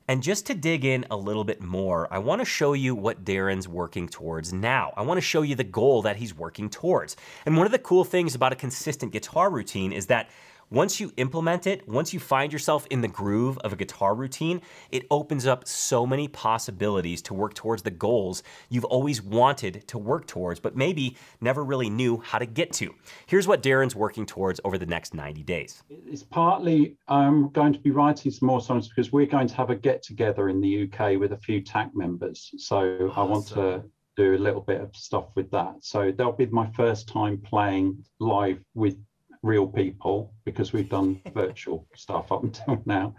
And 0.06 0.22
just 0.22 0.44
to 0.46 0.54
dig 0.54 0.84
in 0.84 1.06
a 1.10 1.16
little 1.16 1.44
bit 1.44 1.62
more, 1.62 2.12
I 2.12 2.18
want 2.18 2.40
to 2.40 2.44
show 2.44 2.74
you 2.74 2.94
what 2.94 3.24
Darren's 3.24 3.66
working 3.66 4.06
towards 4.06 4.52
now. 4.52 4.92
I 4.96 5.02
want 5.02 5.16
to 5.16 5.22
show 5.22 5.40
you 5.40 5.54
the 5.54 5.64
goal 5.64 6.02
that 6.02 6.16
he's 6.16 6.36
working 6.36 6.68
towards. 6.68 7.16
And 7.46 7.56
one 7.56 7.64
of 7.64 7.72
the 7.72 7.78
cool 7.78 8.04
things 8.04 8.34
about 8.34 8.52
a 8.52 8.56
consistent 8.56 9.12
guitar 9.12 9.48
routine 9.48 9.92
is 9.92 10.06
that 10.06 10.28
once 10.70 11.00
you 11.00 11.12
implement 11.16 11.66
it, 11.66 11.86
once 11.88 12.12
you 12.12 12.20
find 12.20 12.52
yourself 12.52 12.86
in 12.90 13.00
the 13.00 13.08
groove 13.08 13.58
of 13.58 13.72
a 13.72 13.76
guitar 13.76 14.14
routine, 14.14 14.60
it 14.90 15.06
opens 15.10 15.46
up 15.46 15.66
so 15.66 16.06
many 16.06 16.28
possibilities 16.28 17.22
to 17.22 17.34
work 17.34 17.54
towards 17.54 17.82
the 17.82 17.90
goals 17.90 18.42
you've 18.68 18.84
always 18.84 19.22
wanted 19.22 19.86
to 19.88 19.98
work 19.98 20.26
towards, 20.26 20.60
but 20.60 20.76
maybe 20.76 21.16
never 21.40 21.64
really 21.64 21.90
knew 21.90 22.18
how 22.18 22.38
to 22.38 22.46
get 22.46 22.72
to. 22.72 22.94
Here's 23.26 23.46
what 23.46 23.62
Darren's 23.62 23.94
working 23.94 24.26
towards 24.26 24.60
over 24.64 24.78
the 24.78 24.86
next 24.86 25.14
90 25.14 25.42
days. 25.42 25.82
It's 25.88 26.22
partly 26.22 26.96
I'm 27.08 27.50
going 27.50 27.72
to 27.72 27.78
be 27.78 27.90
writing 27.90 28.32
some 28.32 28.46
more 28.46 28.60
songs 28.60 28.88
because 28.88 29.12
we're 29.12 29.26
going 29.26 29.48
to 29.48 29.54
have 29.54 29.70
a 29.70 29.76
get 29.76 30.02
together 30.02 30.48
in 30.48 30.60
the 30.60 30.84
UK 30.84 31.18
with 31.18 31.32
a 31.32 31.38
few 31.38 31.60
TAC 31.60 31.90
members. 31.94 32.50
So 32.58 33.10
awesome. 33.10 33.12
I 33.16 33.22
want 33.22 33.46
to 33.48 33.84
do 34.16 34.34
a 34.34 34.38
little 34.38 34.60
bit 34.60 34.80
of 34.80 34.94
stuff 34.94 35.26
with 35.34 35.50
that. 35.50 35.74
So 35.80 36.12
that'll 36.16 36.32
be 36.32 36.46
my 36.46 36.70
first 36.72 37.08
time 37.08 37.38
playing 37.38 38.04
live 38.20 38.60
with 38.74 38.96
real 39.44 39.66
people 39.66 40.32
because 40.44 40.72
we've 40.72 40.88
done 40.88 41.20
virtual 41.34 41.86
stuff 41.94 42.32
up 42.32 42.42
until 42.42 42.82
now. 42.86 43.14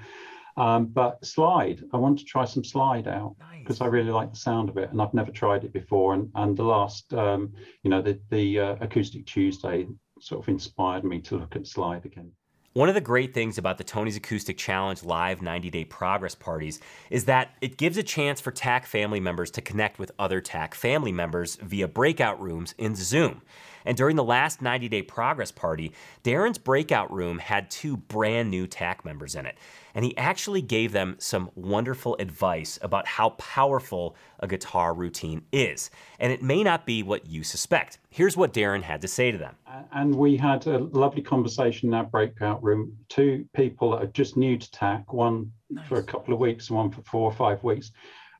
Um, 0.57 0.85
but 0.88 1.23
slide, 1.25 1.83
I 1.93 1.97
want 1.97 2.19
to 2.19 2.25
try 2.25 2.45
some 2.45 2.63
slide 2.63 3.07
out 3.07 3.35
because 3.59 3.81
nice. 3.81 3.85
I 3.85 3.89
really 3.89 4.11
like 4.11 4.31
the 4.31 4.39
sound 4.39 4.69
of 4.69 4.77
it, 4.77 4.89
and 4.89 5.01
I've 5.01 5.13
never 5.13 5.31
tried 5.31 5.65
it 5.65 5.73
before. 5.73 6.13
And 6.13 6.31
and 6.35 6.55
the 6.55 6.63
last, 6.63 7.13
um, 7.13 7.53
you 7.83 7.89
know, 7.89 8.01
the 8.01 8.19
the 8.29 8.59
uh, 8.59 8.75
acoustic 8.79 9.25
Tuesday 9.25 9.88
sort 10.21 10.43
of 10.43 10.49
inspired 10.49 11.03
me 11.03 11.19
to 11.21 11.38
look 11.38 11.55
at 11.55 11.67
slide 11.67 12.05
again. 12.05 12.31
One 12.71 12.89
of 12.89 12.95
the 12.95 13.01
great 13.01 13.33
things 13.33 13.57
about 13.57 13.77
the 13.77 13.85
Tony's 13.85 14.17
Acoustic 14.17 14.57
Challenge 14.57 15.01
live 15.03 15.41
90 15.41 15.69
day 15.69 15.85
progress 15.85 16.35
parties 16.35 16.81
is 17.09 17.23
that 17.23 17.55
it 17.61 17.77
gives 17.77 17.95
a 17.95 18.03
chance 18.03 18.41
for 18.41 18.51
TAC 18.51 18.85
family 18.85 19.21
members 19.21 19.49
to 19.51 19.61
connect 19.61 19.97
with 19.97 20.11
other 20.19 20.41
TAC 20.41 20.75
family 20.75 21.13
members 21.13 21.55
via 21.55 21.88
breakout 21.88 22.41
rooms 22.41 22.75
in 22.77 22.95
Zoom. 22.95 23.41
And 23.86 23.95
during 23.95 24.15
the 24.15 24.24
last 24.24 24.62
90 24.62 24.89
day 24.89 25.02
progress 25.02 25.52
party, 25.52 25.91
Darren's 26.24 26.58
breakout 26.58 27.12
room 27.12 27.39
had 27.39 27.69
two 27.69 27.98
brand 27.98 28.50
new 28.50 28.67
TAC 28.67 29.06
members 29.06 29.36
in 29.36 29.45
it. 29.45 29.58
And 29.93 30.04
he 30.04 30.15
actually 30.17 30.62
gave 30.62 30.91
them 30.91 31.15
some 31.19 31.50
wonderful 31.56 32.17
advice 32.19 32.78
about 32.82 33.08
how 33.08 33.30
powerful 33.32 34.15
a 34.39 34.48
guitar 34.48 34.93
routine 34.93 35.43
is. 35.54 35.89
And 36.19 36.34
it 36.34 36.43
may 36.43 36.63
not 36.63 36.86
be 36.86 37.02
what 37.02 37.28
you 37.28 37.43
suspect. 37.43 38.00
Here's 38.10 38.36
what 38.36 38.54
Darren 38.54 38.82
had 38.82 39.02
to 39.02 39.08
say 39.08 39.32
to 39.32 39.38
them. 39.38 39.56
And 39.93 40.13
we 40.13 40.36
had 40.36 40.67
a 40.67 40.80
lovely 40.80 41.21
conversation 41.21 41.89
in 41.89 41.93
our 41.93 42.04
breakout 42.04 42.62
room. 42.62 42.98
Two 43.08 43.45
people 43.54 43.91
that 43.91 44.04
are 44.04 44.08
just 44.08 44.36
new 44.36 44.58
to 44.58 44.71
TAC, 44.71 45.13
one 45.13 45.52
nice. 45.69 45.88
for 45.88 45.98
a 45.98 46.04
couple 46.04 46.34
of 46.34 46.39
weeks, 46.39 46.69
one 46.69 46.91
for 46.91 47.02
four 47.04 47.30
or 47.30 47.34
five 47.34 47.63
weeks. 47.63 47.91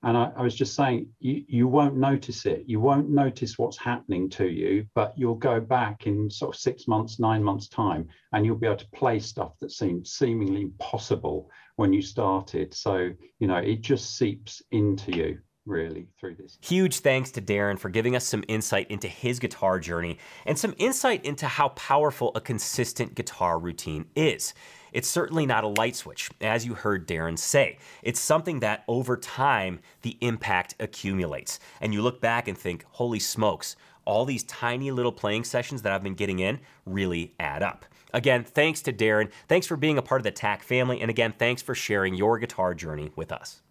And 0.06 0.16
I, 0.16 0.32
I, 0.38 0.44
was 0.44 0.54
just 0.54 0.76
saying, 0.76 1.10
you, 1.20 1.44
you 1.48 1.68
won't 1.68 1.96
notice 1.96 2.46
it. 2.46 2.64
You 2.68 2.80
won't 2.80 3.10
notice 3.10 3.58
what's 3.58 3.78
happening 3.78 4.30
to 4.30 4.48
you, 4.48 4.86
but 4.94 5.14
you'll 5.18 5.34
go 5.34 5.60
back 5.60 6.06
in 6.06 6.30
sort 6.30 6.56
of 6.56 6.62
six 6.62 6.88
months, 6.88 7.20
nine 7.20 7.44
months' 7.44 7.68
time, 7.68 8.08
and 8.32 8.46
you'll 8.46 8.56
be 8.56 8.68
able 8.68 8.78
to 8.78 8.90
play 8.94 9.20
stuff 9.20 9.54
that 9.62 9.72
seemed 9.72 10.08
seemingly 10.08 10.62
impossible 10.62 11.50
when 11.78 11.92
you 11.92 12.04
started. 12.04 12.72
So, 12.72 13.10
you 13.40 13.48
know, 13.48 13.58
it 13.58 13.82
just 13.82 14.16
seeps 14.16 14.62
into 14.70 15.12
you 15.12 15.40
really 15.66 16.08
through 16.20 16.36
this. 16.36 16.60
Huge 16.62 17.00
thanks 17.00 17.32
to 17.32 17.42
Darren 17.42 17.80
for 17.80 17.90
giving 17.90 18.16
us 18.16 18.26
some 18.26 18.44
insight 18.48 18.92
into 18.92 19.08
his 19.08 19.40
guitar 19.40 19.80
journey 19.80 20.20
and 20.46 20.58
some 20.58 20.76
insight 20.78 21.26
into 21.26 21.48
how 21.48 21.70
powerful 21.70 22.32
a 22.36 22.42
consistent 22.42 23.16
guitar 23.16 23.58
routine 23.58 24.06
is. 24.16 24.54
It's 24.96 25.10
certainly 25.10 25.46
not 25.46 25.66
a 25.66 25.68
light 25.68 25.98
switch, 25.98 26.32
as 26.40 26.66
you 26.66 26.74
heard 26.74 27.06
Darren 27.06 27.38
say. 27.38 27.80
It's 28.02 28.18
something 28.18 28.62
that 28.62 28.86
over 28.88 29.18
time, 29.18 29.82
the 30.04 30.18
impact 30.22 30.74
accumulates. 30.80 31.60
And 31.82 31.94
you 31.94 32.02
look 32.02 32.22
back 32.22 32.48
and 32.48 32.58
think, 32.58 32.86
holy 32.92 33.20
smokes, 33.20 33.76
all 34.06 34.24
these 34.24 34.46
tiny 34.46 34.92
little 34.92 35.12
playing 35.12 35.44
sessions 35.44 35.82
that 35.82 35.92
I've 35.92 36.02
been 36.02 36.16
getting 36.16 36.40
in 36.40 36.62
really 36.86 37.36
add 37.42 37.62
up. 37.62 37.84
Again, 38.14 38.46
thanks 38.46 38.82
to 38.84 38.94
Darren. 38.94 39.30
Thanks 39.50 39.68
for 39.68 39.76
being 39.76 39.98
a 39.98 40.02
part 40.02 40.22
of 40.22 40.24
the 40.24 40.32
TAC 40.32 40.64
family. 40.64 41.02
And 41.02 41.10
again, 41.10 41.34
thanks 41.38 41.62
for 41.62 41.76
sharing 41.76 42.16
your 42.16 42.40
guitar 42.40 42.74
journey 42.74 43.12
with 43.18 43.34
us. 43.34 43.62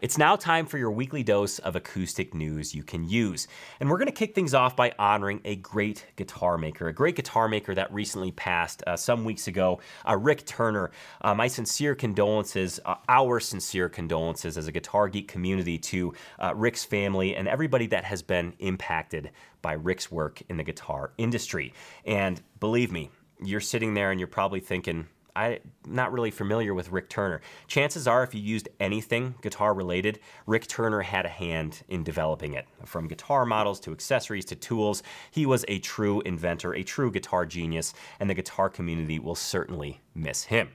It's 0.00 0.16
now 0.16 0.36
time 0.36 0.66
for 0.66 0.78
your 0.78 0.92
weekly 0.92 1.24
dose 1.24 1.58
of 1.58 1.74
acoustic 1.74 2.32
news 2.32 2.72
you 2.72 2.84
can 2.84 3.08
use. 3.08 3.48
And 3.80 3.90
we're 3.90 3.98
going 3.98 4.06
to 4.06 4.12
kick 4.12 4.32
things 4.32 4.54
off 4.54 4.76
by 4.76 4.92
honoring 4.96 5.40
a 5.44 5.56
great 5.56 6.06
guitar 6.14 6.56
maker, 6.56 6.86
a 6.86 6.92
great 6.92 7.16
guitar 7.16 7.48
maker 7.48 7.74
that 7.74 7.92
recently 7.92 8.30
passed 8.30 8.84
uh, 8.86 8.96
some 8.96 9.24
weeks 9.24 9.48
ago, 9.48 9.80
uh, 10.08 10.16
Rick 10.16 10.46
Turner. 10.46 10.92
Uh, 11.20 11.34
my 11.34 11.48
sincere 11.48 11.96
condolences, 11.96 12.78
uh, 12.84 12.94
our 13.08 13.40
sincere 13.40 13.88
condolences 13.88 14.56
as 14.56 14.68
a 14.68 14.72
Guitar 14.72 15.08
Geek 15.08 15.26
community 15.26 15.78
to 15.78 16.14
uh, 16.38 16.54
Rick's 16.54 16.84
family 16.84 17.34
and 17.34 17.48
everybody 17.48 17.88
that 17.88 18.04
has 18.04 18.22
been 18.22 18.54
impacted 18.60 19.32
by 19.62 19.72
Rick's 19.72 20.12
work 20.12 20.40
in 20.48 20.58
the 20.58 20.64
guitar 20.64 21.10
industry. 21.18 21.74
And 22.04 22.40
believe 22.60 22.92
me, 22.92 23.10
you're 23.42 23.60
sitting 23.60 23.94
there 23.94 24.12
and 24.12 24.20
you're 24.20 24.28
probably 24.28 24.60
thinking, 24.60 25.08
I'm 25.36 25.58
not 25.86 26.12
really 26.12 26.30
familiar 26.30 26.74
with 26.74 26.90
Rick 26.90 27.08
Turner. 27.08 27.40
Chances 27.66 28.06
are, 28.08 28.22
if 28.22 28.34
you 28.34 28.40
used 28.40 28.68
anything 28.80 29.34
guitar 29.42 29.74
related, 29.74 30.20
Rick 30.46 30.66
Turner 30.66 31.02
had 31.02 31.26
a 31.26 31.30
hand 31.30 31.82
in 31.88 32.02
developing 32.02 32.54
it. 32.54 32.66
From 32.84 33.08
guitar 33.08 33.44
models 33.44 33.80
to 33.80 33.92
accessories 33.92 34.44
to 34.46 34.56
tools, 34.56 35.02
he 35.30 35.46
was 35.46 35.64
a 35.68 35.78
true 35.78 36.20
inventor, 36.22 36.74
a 36.74 36.82
true 36.82 37.10
guitar 37.10 37.46
genius, 37.46 37.94
and 38.18 38.28
the 38.28 38.34
guitar 38.34 38.68
community 38.68 39.18
will 39.18 39.34
certainly 39.34 40.00
miss 40.14 40.44
him. 40.44 40.70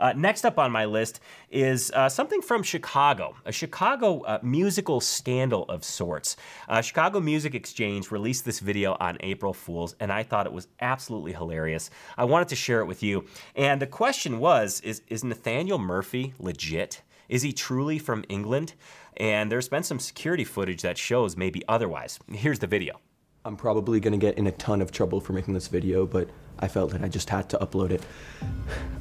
Uh, 0.00 0.12
next 0.16 0.44
up 0.44 0.58
on 0.58 0.72
my 0.72 0.84
list 0.84 1.20
is 1.50 1.90
uh, 1.92 2.08
something 2.08 2.42
from 2.42 2.62
Chicago, 2.62 3.36
a 3.44 3.52
Chicago 3.52 4.20
uh, 4.20 4.38
musical 4.42 5.00
scandal 5.00 5.64
of 5.68 5.84
sorts. 5.84 6.36
Uh, 6.68 6.80
Chicago 6.80 7.20
Music 7.20 7.54
Exchange 7.54 8.10
released 8.10 8.44
this 8.44 8.60
video 8.60 8.96
on 9.00 9.16
April 9.20 9.52
Fools, 9.52 9.94
and 10.00 10.12
I 10.12 10.22
thought 10.22 10.46
it 10.46 10.52
was 10.52 10.68
absolutely 10.80 11.32
hilarious. 11.32 11.90
I 12.16 12.24
wanted 12.24 12.48
to 12.48 12.56
share 12.56 12.80
it 12.80 12.86
with 12.86 13.02
you. 13.02 13.26
And 13.54 13.80
the 13.80 13.86
question 13.86 14.38
was 14.38 14.80
is, 14.80 15.02
is 15.08 15.24
Nathaniel 15.24 15.78
Murphy 15.78 16.34
legit? 16.38 17.02
Is 17.28 17.42
he 17.42 17.52
truly 17.52 17.98
from 17.98 18.24
England? 18.28 18.74
And 19.16 19.50
there's 19.50 19.68
been 19.68 19.82
some 19.82 20.00
security 20.00 20.44
footage 20.44 20.82
that 20.82 20.98
shows 20.98 21.36
maybe 21.36 21.62
otherwise. 21.68 22.18
Here's 22.32 22.58
the 22.58 22.66
video. 22.66 23.00
I'm 23.46 23.56
probably 23.58 24.00
to 24.00 24.16
get 24.26 24.38
in 24.38 24.46
a 24.46 24.52
ton 24.52 24.80
of 24.80 24.90
trouble 24.90 25.20
for 25.20 25.34
making 25.34 25.52
this 25.52 25.68
video, 25.68 26.06
but 26.06 26.30
I 26.60 26.66
felt 26.66 26.92
that 26.92 27.04
I 27.04 27.08
just 27.08 27.28
had 27.28 27.50
to 27.50 27.58
upload 27.58 27.90
it. 27.90 28.02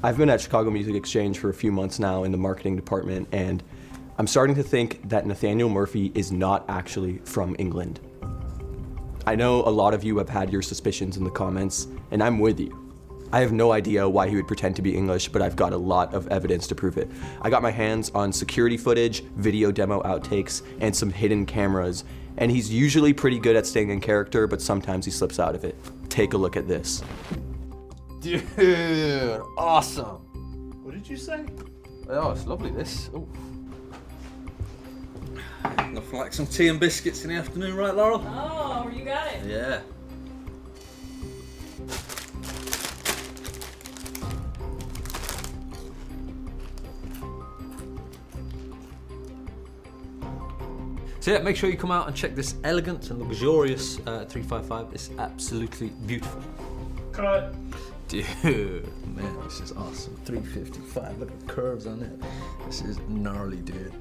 I've 0.03 0.17
been 0.17 0.29
at 0.29 0.41
Chicago 0.41 0.69
Music 0.69 0.95
Exchange 0.95 1.39
for 1.39 1.49
a 1.49 1.53
few 1.53 1.71
months 1.71 1.97
now 1.97 2.25
in 2.25 2.33
the 2.33 2.37
marketing 2.37 2.75
department, 2.75 3.29
and 3.31 3.63
I'm 4.17 4.27
starting 4.27 4.53
to 4.57 4.63
think 4.63 5.07
that 5.07 5.25
Nathaniel 5.25 5.69
Murphy 5.69 6.11
is 6.13 6.33
not 6.33 6.65
actually 6.67 7.19
from 7.19 7.55
England. 7.57 8.01
I 9.25 9.35
know 9.35 9.61
a 9.61 9.71
lot 9.71 9.93
of 9.93 10.03
you 10.03 10.17
have 10.17 10.27
had 10.27 10.51
your 10.51 10.61
suspicions 10.61 11.15
in 11.15 11.23
the 11.23 11.31
comments, 11.31 11.87
and 12.11 12.21
I'm 12.21 12.39
with 12.39 12.59
you. 12.59 12.82
I 13.33 13.39
have 13.39 13.51
no 13.51 13.71
idea 13.71 14.07
why 14.07 14.29
he 14.29 14.35
would 14.35 14.47
pretend 14.47 14.75
to 14.75 14.83
be 14.83 14.95
English, 14.95 15.29
but 15.29 15.41
I've 15.41 15.55
got 15.55 15.73
a 15.73 15.77
lot 15.77 16.13
of 16.13 16.27
evidence 16.27 16.67
to 16.67 16.75
prove 16.75 16.99
it. 16.99 17.09
I 17.41 17.49
got 17.49 17.63
my 17.63 17.71
hands 17.71 18.11
on 18.13 18.31
security 18.31 18.77
footage, 18.77 19.23
video 19.37 19.71
demo 19.71 20.03
outtakes, 20.03 20.61
and 20.79 20.95
some 20.95 21.11
hidden 21.11 21.47
cameras, 21.47 22.03
and 22.37 22.51
he's 22.51 22.71
usually 22.71 23.11
pretty 23.11 23.39
good 23.39 23.55
at 23.55 23.65
staying 23.65 23.89
in 23.89 24.01
character, 24.01 24.45
but 24.45 24.61
sometimes 24.61 25.03
he 25.03 25.09
slips 25.09 25.39
out 25.39 25.55
of 25.55 25.63
it. 25.63 25.75
Take 26.09 26.33
a 26.33 26.37
look 26.37 26.55
at 26.55 26.67
this. 26.67 27.01
Dude, 28.21 28.43
awesome. 29.57 30.83
What 30.83 30.93
did 30.93 31.09
you 31.09 31.17
say? 31.17 31.43
Oh, 32.09 32.29
it's 32.33 32.45
lovely 32.45 32.69
this. 32.69 33.09
Ooh. 33.15 33.27
Nothing 35.89 36.19
like 36.19 36.33
some 36.33 36.45
tea 36.45 36.67
and 36.67 36.79
biscuits 36.79 37.23
in 37.23 37.31
the 37.31 37.35
afternoon, 37.37 37.75
right, 37.75 37.95
Laurel? 37.95 38.23
Oh, 38.27 38.91
you 38.95 39.03
got 39.03 39.33
it. 39.33 39.43
Yeah. 39.47 39.79
So 51.23 51.31
yeah, 51.31 51.39
make 51.39 51.55
sure 51.55 51.69
you 51.69 51.77
come 51.77 51.89
out 51.89 52.05
and 52.07 52.13
check 52.13 52.35
this 52.35 52.55
elegant 52.65 53.09
and 53.09 53.17
luxurious 53.17 53.97
uh, 53.99 54.25
355. 54.25 54.87
It's 54.91 55.09
absolutely 55.19 55.87
beautiful. 56.05 56.41
Cut. 57.13 57.55
Dude, 58.09 58.25
man, 59.07 59.39
this 59.45 59.61
is 59.61 59.71
awesome. 59.71 60.17
355. 60.25 61.19
Look 61.19 61.31
at 61.31 61.39
the 61.39 61.45
curves 61.45 61.87
on 61.87 62.01
it. 62.03 62.65
This 62.65 62.81
is 62.81 62.99
gnarly, 63.07 63.61
dude. 63.61 63.93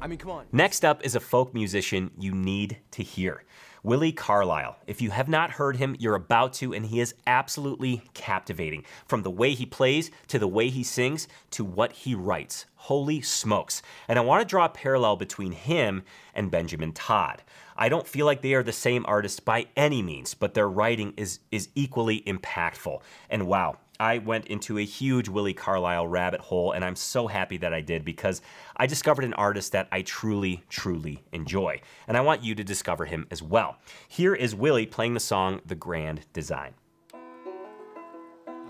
I 0.00 0.06
mean, 0.06 0.20
come 0.20 0.30
on. 0.30 0.46
Next 0.52 0.84
up 0.84 1.04
is 1.04 1.16
a 1.16 1.20
folk 1.20 1.52
musician 1.54 2.12
you 2.16 2.30
need 2.30 2.76
to 2.92 3.02
hear. 3.02 3.42
Willi 3.82 4.12
Carlile. 4.12 4.76
If 4.86 5.00
you 5.00 5.10
have 5.10 5.28
not 5.28 5.52
heard 5.52 5.76
him, 5.76 5.96
you're 5.98 6.14
about 6.14 6.52
to, 6.54 6.72
and 6.72 6.86
he 6.86 7.00
is 7.00 7.14
absolutely 7.26 8.02
captivating. 8.14 8.84
From 9.06 9.22
the 9.22 9.30
way 9.30 9.54
he 9.54 9.66
plays, 9.66 10.10
to 10.28 10.38
the 10.38 10.48
way 10.48 10.68
he 10.68 10.82
sings, 10.82 11.28
to 11.52 11.64
what 11.64 11.92
he 11.92 12.14
writes. 12.14 12.66
Holy 12.76 13.20
smokes. 13.20 13.82
And 14.08 14.18
I 14.18 14.22
want 14.22 14.40
to 14.42 14.46
draw 14.50 14.66
a 14.66 14.70
parallel 14.70 15.16
between 15.16 15.52
him 15.52 16.02
and 16.34 16.50
Benjamin 16.50 16.92
Tod. 16.92 17.42
I 17.76 17.88
don't 17.88 18.06
feel 18.06 18.26
like 18.26 18.42
they 18.42 18.54
are 18.54 18.62
the 18.62 18.72
same 18.72 19.04
artist 19.06 19.44
by 19.44 19.66
any 19.76 20.02
means, 20.02 20.34
but 20.34 20.54
their 20.54 20.68
writing 20.68 21.14
is, 21.16 21.40
is 21.50 21.68
equally 21.74 22.20
impactful. 22.22 23.00
And 23.30 23.46
wow, 23.46 23.78
I 24.00 24.16
went 24.16 24.46
into 24.46 24.78
a 24.78 24.84
huge 24.84 25.28
Willi 25.28 25.52
Carlile 25.52 26.06
rabbit 26.06 26.40
hole, 26.40 26.72
and 26.72 26.82
I'm 26.82 26.96
so 26.96 27.26
happy 27.26 27.58
that 27.58 27.74
I 27.74 27.82
did 27.82 28.02
because 28.02 28.40
I 28.74 28.86
discovered 28.86 29.26
an 29.26 29.34
artist 29.34 29.72
that 29.72 29.88
I 29.92 30.00
truly, 30.00 30.64
truly 30.70 31.22
enjoy. 31.32 31.82
And 32.08 32.16
I 32.16 32.22
want 32.22 32.42
you 32.42 32.54
to 32.54 32.64
discover 32.64 33.04
him 33.04 33.26
as 33.30 33.42
well. 33.42 33.76
Here 34.08 34.34
is 34.34 34.54
Willie 34.54 34.86
playing 34.86 35.12
the 35.12 35.20
song 35.20 35.60
The 35.66 35.74
Grand 35.74 36.22
Design. 36.32 36.72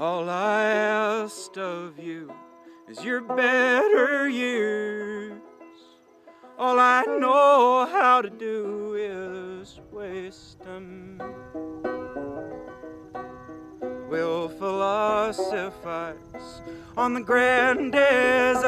All 0.00 0.28
I 0.28 0.64
asked 0.64 1.56
of 1.56 1.96
you 2.00 2.32
is 2.88 3.04
your 3.04 3.20
better 3.20 4.28
years. 4.28 5.40
All 6.58 6.80
I 6.80 7.04
know 7.04 7.86
how 7.86 8.20
to 8.20 8.30
do 8.30 8.94
is 8.98 9.78
waste 9.92 10.58
them. 10.60 11.22
We'll 14.10 14.48
philosophize 14.48 16.16
on 16.96 17.14
the 17.14 17.20
grand 17.20 17.92
design 17.92 18.66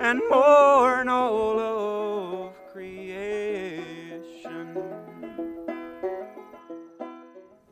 and 0.00 0.20
mourn 0.30 1.08
all 1.08 1.58
of 1.58 2.52
creation. 2.72 4.06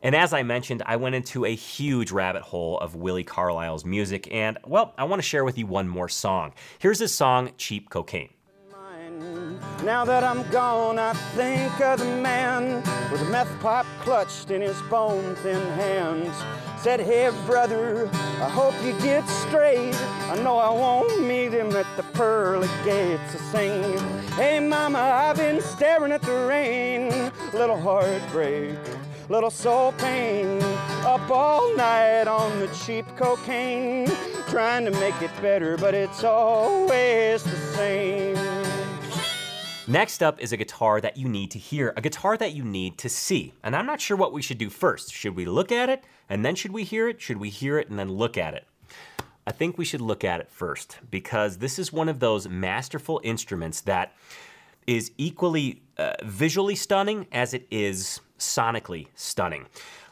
And 0.03 0.13
as 0.13 0.33
I 0.33 0.43
mentioned, 0.43 0.83
I 0.85 0.97
went 0.97 1.15
into 1.15 1.45
a 1.45 1.55
huge 1.55 2.11
rabbit 2.11 2.41
hole 2.41 2.77
of 2.79 2.95
Willi 2.95 3.23
Carlile's 3.23 3.85
music, 3.85 4.27
and 4.33 4.57
well, 4.67 4.93
I 4.97 5.05
want 5.05 5.21
to 5.21 5.27
share 5.27 5.45
with 5.45 5.57
you 5.57 5.67
one 5.67 5.87
more 5.87 6.09
song. 6.09 6.51
Here's 6.79 6.99
his 6.99 7.15
song, 7.15 7.51
Cheap 7.57 7.89
Cocaine. 7.89 8.33
Now 9.83 10.03
that 10.05 10.23
I'm 10.23 10.49
gone, 10.49 10.97
I 10.97 11.13
think 11.35 11.79
of 11.81 11.99
the 11.99 12.05
man 12.05 12.81
with 13.11 13.21
a 13.21 13.25
meth 13.25 13.59
pipe 13.59 13.85
clutched 13.99 14.49
in 14.49 14.61
his 14.61 14.81
bone 14.83 15.35
thin 15.35 15.61
hands. 15.73 16.33
Said, 16.81 16.99
Hey, 16.99 17.29
brother, 17.45 18.09
I 18.13 18.49
hope 18.49 18.73
you 18.83 18.93
get 19.01 19.27
straight. 19.27 19.95
I 20.29 20.39
know 20.43 20.57
I 20.57 20.69
won't 20.69 21.21
meet 21.21 21.51
him 21.51 21.75
at 21.75 21.85
the 21.97 22.03
pearly 22.13 22.69
gates 22.83 23.31
to 23.33 23.37
sing. 23.37 23.97
Hey, 24.33 24.59
mama, 24.59 24.99
I've 24.99 25.37
been 25.37 25.61
staring 25.61 26.11
at 26.11 26.21
the 26.21 26.45
rain. 26.47 27.31
Little 27.53 27.79
heartbreak, 27.79 28.77
little 29.29 29.51
soul 29.51 29.91
pain. 29.93 30.61
Up 31.03 31.29
all 31.29 31.75
night 31.75 32.27
on 32.27 32.59
the 32.59 32.67
cheap 32.85 33.05
cocaine. 33.17 34.09
Trying 34.47 34.85
to 34.85 34.91
make 34.91 35.19
it 35.21 35.31
better, 35.41 35.77
but 35.77 35.93
it's 35.93 36.23
always 36.23 37.43
the 37.43 37.57
same. 37.75 38.24
Next 39.87 40.23
up 40.23 40.41
is 40.41 40.51
a 40.51 40.57
guitar 40.57 40.99
that 40.99 41.15
you 41.15 41.29
need 41.29 41.51
to 41.51 41.59
hear, 41.59 41.93
a 41.95 42.01
guitar 42.01 42.37
that 42.37 42.53
you 42.53 42.63
need 42.63 42.97
to 42.97 43.07
see. 43.07 43.53
And 43.63 43.75
I'm 43.75 43.85
not 43.85 44.01
sure 44.01 44.17
what 44.17 44.33
we 44.33 44.41
should 44.41 44.57
do 44.57 44.71
first. 44.71 45.13
Should 45.13 45.35
we 45.35 45.45
look 45.45 45.71
at 45.71 45.89
it 45.89 46.03
and 46.27 46.43
then 46.43 46.55
should 46.55 46.71
we 46.71 46.83
hear 46.83 47.07
it? 47.07 47.21
Should 47.21 47.37
we 47.37 47.51
hear 47.51 47.77
it 47.77 47.87
and 47.87 47.99
then 47.99 48.11
look 48.11 48.35
at 48.35 48.55
it? 48.55 48.65
I 49.45 49.51
think 49.51 49.77
we 49.77 49.85
should 49.85 50.01
look 50.01 50.23
at 50.23 50.39
it 50.39 50.49
first 50.49 50.97
because 51.11 51.59
this 51.59 51.77
is 51.77 51.93
one 51.93 52.09
of 52.09 52.19
those 52.19 52.49
masterful 52.49 53.21
instruments 53.23 53.81
that 53.81 54.13
is 54.87 55.11
equally 55.17 55.83
uh, 55.99 56.13
visually 56.23 56.75
stunning 56.75 57.27
as 57.31 57.53
it 57.53 57.67
is 57.69 58.21
sonically 58.39 59.07
stunning. 59.13 59.67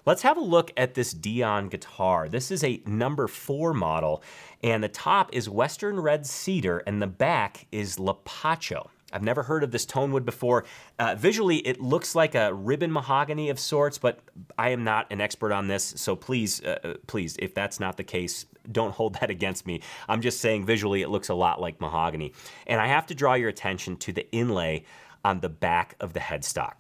Let's 0.06 0.22
have 0.22 0.38
a 0.38 0.42
look 0.42 0.72
at 0.78 0.94
this 0.94 1.14
Dion 1.14 1.70
guitar. 1.70 2.30
This 2.30 2.52
is 2.52 2.64
a 2.64 2.84
number 2.86 3.28
four 3.28 3.74
model, 3.74 4.22
and 4.62 4.84
the 4.84 4.90
top 4.90 5.34
is 5.34 5.50
Western 5.50 6.00
Red 6.00 6.28
Cedar, 6.28 6.80
and 6.86 7.02
the 7.02 7.08
back 7.08 7.66
is 7.72 7.98
Lapacho. 7.98 8.90
I've 9.14 9.22
never 9.22 9.44
heard 9.44 9.64
of 9.64 9.72
this 9.72 9.86
tonewood 9.86 10.26
before. 10.26 10.66
Uh, 10.98 11.16
visually, 11.16 11.58
it 11.58 11.80
looks 11.80 12.16
like 12.16 12.34
a 12.34 12.54
ribbon 12.54 12.92
mahogany 12.92 13.50
of 13.50 13.60
sorts, 13.60 13.98
but 14.00 14.20
I 14.58 14.70
am 14.70 14.84
not 14.84 15.08
an 15.12 15.22
expert 15.22 15.52
on 15.54 15.68
this, 15.68 15.94
so 15.98 16.16
please, 16.16 16.62
uh, 16.64 16.80
uh 16.84 16.94
please, 17.06 17.36
if 17.40 17.54
that's 17.54 17.80
not 17.80 17.96
the 17.96 18.04
case, 18.04 18.46
don't 18.72 18.92
hold 18.96 19.16
that 19.20 19.30
against 19.30 19.68
me. 19.68 19.82
I'm 20.10 20.22
just 20.22 20.42
saying 20.42 20.66
visually, 20.66 21.04
it 21.04 21.10
looks 21.10 21.30
a 21.30 21.36
lot 21.36 21.62
like 21.62 21.80
mahogany. 21.80 22.34
And 22.66 22.82
I 22.82 22.88
have 22.88 23.06
to 23.08 23.16
draw 23.16 23.36
your 23.36 23.50
attention 23.50 23.98
to 23.98 24.12
the 24.12 24.30
inlay 24.32 24.86
on 25.24 25.40
the 25.40 25.50
back 25.50 25.96
of 26.00 26.14
the 26.14 26.20
headstock. 26.20 26.80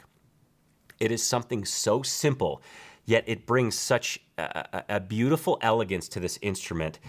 It 0.99 1.11
is 1.11 1.23
something 1.23 1.65
so 1.65 2.01
simple, 2.01 2.61
yet 3.05 3.23
it 3.27 3.45
brings 3.45 3.77
such 3.77 4.19
a, 4.37 4.83
a 4.89 4.99
beautiful 4.99 5.57
elegance 5.61 6.07
to 6.09 6.19
this 6.19 6.39
instrument 6.41 6.99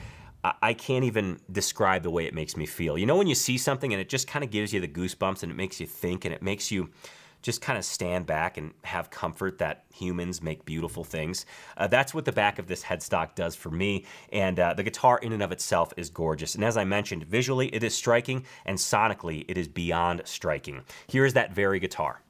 I 0.45 0.75
can't 0.75 1.05
even 1.05 1.41
describe 1.51 2.03
the 2.03 2.11
way 2.11 2.27
it 2.27 2.35
makes 2.35 2.57
me 2.57 2.67
feel. 2.67 2.99
You 2.99 3.07
know, 3.07 3.17
when 3.17 3.27
you 3.27 3.35
see 3.35 3.57
something 3.57 3.93
and 3.93 4.01
it 4.01 4.11
just 4.11 4.29
kind 4.29 4.45
of 4.45 4.51
gives 4.51 4.73
you 4.73 4.81
the 4.81 4.89
goosebumps 4.89 5.43
and 5.43 5.51
it 5.51 5.55
makes 5.55 5.81
you 5.81 5.87
think 5.87 6.25
and 6.27 6.35
it 6.35 6.43
makes 6.43 6.71
you 6.71 6.91
just 7.45 7.61
kind 7.61 7.79
of 7.79 7.85
stand 7.85 8.25
back 8.25 8.57
and 8.57 8.73
have 8.85 9.11
comfort 9.11 9.59
that 9.59 9.85
humans 9.95 10.43
make 10.43 10.65
beautiful 10.65 11.05
things. 11.05 11.45
Uh, 11.77 11.87
that's 11.87 12.15
what 12.15 12.25
the 12.25 12.33
back 12.33 12.59
of 12.59 12.67
this 12.67 12.83
headstock 12.83 13.35
does 13.35 13.55
for 13.55 13.71
me. 13.71 14.07
And 14.33 14.59
uh, 14.59 14.73
the 14.73 14.83
guitar, 14.83 15.19
in 15.19 15.33
and 15.33 15.43
of 15.43 15.53
itself, 15.53 15.93
is 15.99 16.09
gorgeous. 16.09 16.55
And 16.55 16.65
as 16.65 16.79
I 16.79 16.85
mentioned, 16.85 17.25
visually 17.25 17.69
it 17.69 17.83
is 17.83 17.95
striking, 17.95 18.47
and 18.65 18.79
sonically 18.79 19.45
it 19.47 19.59
is 19.59 19.69
beyond 19.69 20.23
striking. 20.25 20.83
Here 21.07 21.27
is 21.27 21.35
that 21.35 21.55
very 21.55 21.79
guitar. 21.79 22.23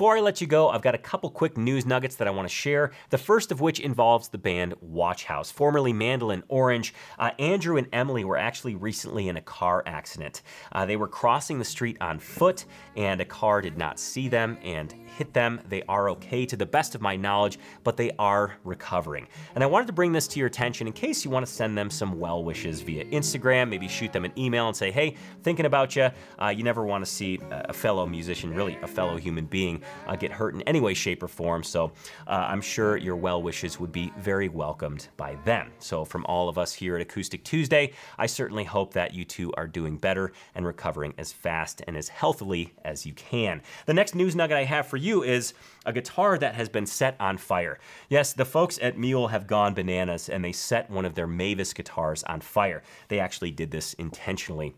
Before 0.00 0.16
I 0.16 0.20
let 0.20 0.40
you 0.40 0.46
go, 0.46 0.70
I've 0.70 0.80
got 0.80 0.94
a 0.94 0.98
couple 0.98 1.28
quick 1.28 1.58
news 1.58 1.84
nuggets 1.84 2.16
that 2.16 2.26
I 2.26 2.30
want 2.30 2.48
to 2.48 2.54
share. 2.54 2.92
The 3.10 3.18
first 3.18 3.52
of 3.52 3.60
which 3.60 3.80
involves 3.80 4.28
the 4.28 4.38
band 4.38 4.72
Watchhouse, 4.80 5.50
formerly 5.50 5.92
Mandolin 5.92 6.42
Orange. 6.48 6.94
Uh, 7.18 7.32
Andrew 7.38 7.76
and 7.76 7.86
Emily 7.92 8.24
were 8.24 8.38
actually 8.38 8.76
recently 8.76 9.28
in 9.28 9.36
a 9.36 9.42
car 9.42 9.82
accident. 9.84 10.40
Uh, 10.72 10.86
they 10.86 10.96
were 10.96 11.06
crossing 11.06 11.58
the 11.58 11.66
street 11.66 11.98
on 12.00 12.18
foot, 12.18 12.64
and 12.96 13.20
a 13.20 13.26
car 13.26 13.60
did 13.60 13.76
not 13.76 14.00
see 14.00 14.26
them 14.26 14.56
and 14.62 14.94
hit 15.18 15.34
them. 15.34 15.60
They 15.68 15.82
are 15.82 16.08
okay 16.08 16.46
to 16.46 16.56
the 16.56 16.64
best 16.64 16.94
of 16.94 17.02
my 17.02 17.14
knowledge, 17.14 17.58
but 17.84 17.98
they 17.98 18.10
are 18.18 18.56
recovering. 18.64 19.28
And 19.54 19.62
I 19.62 19.66
wanted 19.66 19.88
to 19.88 19.92
bring 19.92 20.12
this 20.12 20.26
to 20.28 20.38
your 20.38 20.46
attention 20.46 20.86
in 20.86 20.94
case 20.94 21.26
you 21.26 21.30
want 21.30 21.44
to 21.44 21.52
send 21.52 21.76
them 21.76 21.90
some 21.90 22.18
well 22.18 22.42
wishes 22.42 22.80
via 22.80 23.04
Instagram, 23.04 23.68
maybe 23.68 23.86
shoot 23.86 24.14
them 24.14 24.24
an 24.24 24.32
email 24.38 24.66
and 24.66 24.74
say, 24.74 24.90
hey, 24.90 25.16
thinking 25.42 25.66
about 25.66 25.94
you. 25.94 26.08
Uh, 26.40 26.48
you 26.48 26.62
never 26.62 26.86
want 26.86 27.04
to 27.04 27.10
see 27.10 27.38
a 27.50 27.74
fellow 27.74 28.06
musician, 28.06 28.54
really 28.54 28.78
a 28.80 28.88
fellow 28.88 29.18
human 29.18 29.44
being, 29.44 29.82
uh, 30.06 30.16
get 30.16 30.32
hurt 30.32 30.54
in 30.54 30.62
any 30.62 30.80
way, 30.80 30.94
shape, 30.94 31.22
or 31.22 31.28
form. 31.28 31.62
So 31.62 31.92
uh, 32.26 32.46
I'm 32.48 32.62
sure 32.62 32.96
your 32.96 33.16
well 33.16 33.42
wishes 33.42 33.78
would 33.78 33.92
be 33.92 34.10
very 34.18 34.48
welcomed 34.48 35.08
by 35.18 35.36
them. 35.44 35.70
So 35.78 36.04
from 36.04 36.24
all 36.26 36.48
of 36.48 36.56
us 36.56 36.72
here 36.72 36.96
at 36.96 37.02
Acoustic 37.02 37.44
Tuesday, 37.44 37.92
I 38.18 38.24
certainly 38.24 38.64
hope 38.64 38.94
that 38.94 39.12
you 39.12 39.24
two 39.24 39.52
are 39.54 39.66
doing 39.66 39.98
better 39.98 40.32
and 40.54 40.64
recovering 40.64 41.12
as 41.18 41.30
fast 41.30 41.82
and 41.86 41.94
as 41.94 42.08
healthily 42.08 42.72
as 42.86 43.04
you 43.04 43.12
can. 43.12 43.60
The 43.84 43.94
next 43.94 44.14
news 44.14 44.34
nugget 44.34 44.56
I 44.56 44.64
have 44.64 44.86
for 44.86 44.96
you 44.96 45.10
you 45.10 45.22
is 45.24 45.52
a 45.84 45.92
guitar 45.92 46.38
that 46.38 46.54
has 46.54 46.68
been 46.68 46.86
set 46.86 47.16
on 47.20 47.36
fire. 47.36 47.78
Yes, 48.08 48.32
the 48.32 48.44
folks 48.44 48.78
at 48.80 48.96
Mule 48.96 49.28
have 49.28 49.46
gone 49.46 49.74
bananas 49.74 50.28
and 50.28 50.44
they 50.44 50.52
set 50.52 50.88
one 50.88 51.04
of 51.04 51.14
their 51.14 51.26
Mavis 51.26 51.72
guitars 51.72 52.22
on 52.24 52.40
fire. 52.40 52.82
They 53.08 53.18
actually 53.18 53.50
did 53.50 53.70
this 53.70 53.92
intentionally. 53.94 54.74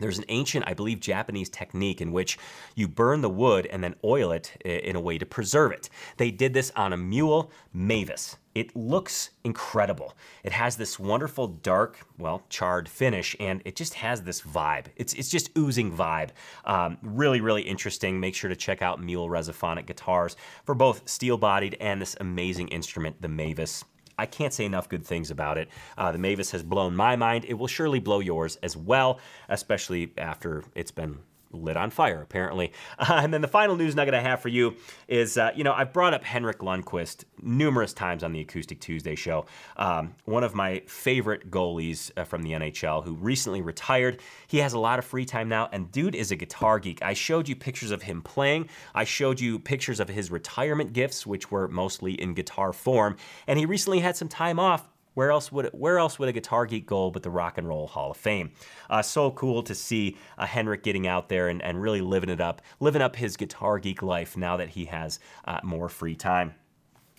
There's 0.00 0.18
an 0.18 0.24
ancient, 0.28 0.64
I 0.66 0.74
believe, 0.74 0.98
Japanese 0.98 1.48
technique 1.48 2.00
in 2.00 2.10
which 2.10 2.36
you 2.74 2.88
burn 2.88 3.20
the 3.20 3.30
wood 3.30 3.66
and 3.66 3.82
then 3.82 3.94
oil 4.02 4.32
it 4.32 4.56
in 4.64 4.96
a 4.96 5.00
way 5.00 5.18
to 5.18 5.26
preserve 5.26 5.72
it. 5.72 5.88
They 6.16 6.30
did 6.30 6.52
this 6.52 6.72
on 6.74 6.92
a 6.92 6.96
mule 6.96 7.52
Mavis. 7.72 8.36
It 8.54 8.74
looks 8.76 9.30
incredible. 9.42 10.14
It 10.44 10.52
has 10.52 10.76
this 10.76 10.98
wonderful 10.98 11.48
dark, 11.48 11.98
well, 12.18 12.42
charred 12.48 12.88
finish, 12.88 13.34
and 13.40 13.60
it 13.64 13.74
just 13.74 13.94
has 13.94 14.22
this 14.22 14.42
vibe. 14.42 14.86
It's, 14.96 15.12
it's 15.14 15.28
just 15.28 15.50
oozing 15.58 15.92
vibe. 15.92 16.30
Um, 16.64 16.98
really, 17.02 17.40
really 17.40 17.62
interesting. 17.62 18.20
Make 18.20 18.34
sure 18.34 18.50
to 18.50 18.56
check 18.56 18.80
out 18.82 19.02
Mule 19.02 19.28
Resophonic 19.28 19.86
guitars 19.86 20.36
for 20.64 20.74
both 20.74 21.08
steel 21.08 21.36
bodied 21.36 21.76
and 21.80 22.00
this 22.00 22.16
amazing 22.20 22.68
instrument, 22.68 23.20
the 23.22 23.28
Mavis. 23.28 23.84
I 24.18 24.26
can't 24.26 24.52
say 24.52 24.64
enough 24.64 24.88
good 24.88 25.04
things 25.04 25.30
about 25.30 25.58
it. 25.58 25.68
Uh, 25.98 26.12
the 26.12 26.18
Mavis 26.18 26.50
has 26.52 26.62
blown 26.62 26.94
my 26.94 27.16
mind. 27.16 27.44
It 27.46 27.54
will 27.54 27.66
surely 27.66 28.00
blow 28.00 28.20
yours 28.20 28.56
as 28.62 28.76
well, 28.76 29.18
especially 29.48 30.12
after 30.16 30.64
it's 30.74 30.90
been 30.90 31.18
lit 31.54 31.76
on 31.76 31.90
fire, 31.90 32.20
apparently. 32.20 32.72
Uh, 32.98 33.18
and 33.22 33.32
then 33.32 33.40
the 33.40 33.48
final 33.48 33.76
news 33.76 33.94
nugget 33.94 34.14
I 34.14 34.20
have 34.20 34.40
for 34.40 34.48
you 34.48 34.76
is, 35.08 35.38
uh, 35.38 35.50
you 35.54 35.64
know, 35.64 35.72
I've 35.72 35.92
brought 35.92 36.14
up 36.14 36.24
Henrik 36.24 36.58
Lundqvist 36.58 37.24
numerous 37.42 37.92
times 37.92 38.24
on 38.24 38.32
the 38.32 38.40
Acoustic 38.40 38.80
Tuesday 38.80 39.14
show. 39.14 39.46
Um, 39.76 40.14
one 40.24 40.44
of 40.44 40.54
my 40.54 40.82
favorite 40.86 41.50
goalies 41.50 42.10
uh, 42.16 42.24
from 42.24 42.42
the 42.42 42.52
NHL 42.52 43.04
who 43.04 43.14
recently 43.14 43.62
retired. 43.62 44.20
He 44.46 44.58
has 44.58 44.72
a 44.72 44.78
lot 44.78 44.98
of 44.98 45.04
free 45.04 45.24
time 45.24 45.48
now, 45.48 45.68
and 45.72 45.90
dude 45.92 46.14
is 46.14 46.30
a 46.30 46.36
guitar 46.36 46.78
geek. 46.78 47.02
I 47.02 47.14
showed 47.14 47.48
you 47.48 47.56
pictures 47.56 47.90
of 47.90 48.02
him 48.02 48.22
playing. 48.22 48.68
I 48.94 49.04
showed 49.04 49.40
you 49.40 49.58
pictures 49.58 50.00
of 50.00 50.08
his 50.08 50.30
retirement 50.30 50.92
gifts, 50.92 51.26
which 51.26 51.50
were 51.50 51.68
mostly 51.68 52.12
in 52.20 52.34
guitar 52.34 52.72
form. 52.72 53.16
And 53.46 53.58
he 53.58 53.66
recently 53.66 54.00
had 54.00 54.16
some 54.16 54.28
time 54.28 54.58
off 54.58 54.88
where 55.14 55.30
else 55.30 55.50
would 55.50 55.70
where 55.72 55.98
else 55.98 56.18
would 56.18 56.28
a 56.28 56.32
guitar 56.32 56.66
geek 56.66 56.86
go 56.86 57.10
but 57.10 57.22
the 57.22 57.30
Rock 57.30 57.58
and 57.58 57.66
Roll 57.66 57.86
Hall 57.86 58.10
of 58.10 58.16
Fame? 58.16 58.52
Uh, 58.90 59.02
so 59.02 59.30
cool 59.30 59.62
to 59.62 59.74
see 59.74 60.16
uh, 60.38 60.46
Henrik 60.46 60.82
getting 60.82 61.06
out 61.06 61.28
there 61.28 61.48
and, 61.48 61.62
and 61.62 61.80
really 61.80 62.00
living 62.00 62.30
it 62.30 62.40
up, 62.40 62.62
living 62.80 63.02
up 63.02 63.16
his 63.16 63.36
guitar 63.36 63.78
geek 63.78 64.02
life 64.02 64.36
now 64.36 64.56
that 64.56 64.70
he 64.70 64.84
has 64.86 65.18
uh, 65.46 65.60
more 65.62 65.88
free 65.88 66.14
time. 66.14 66.54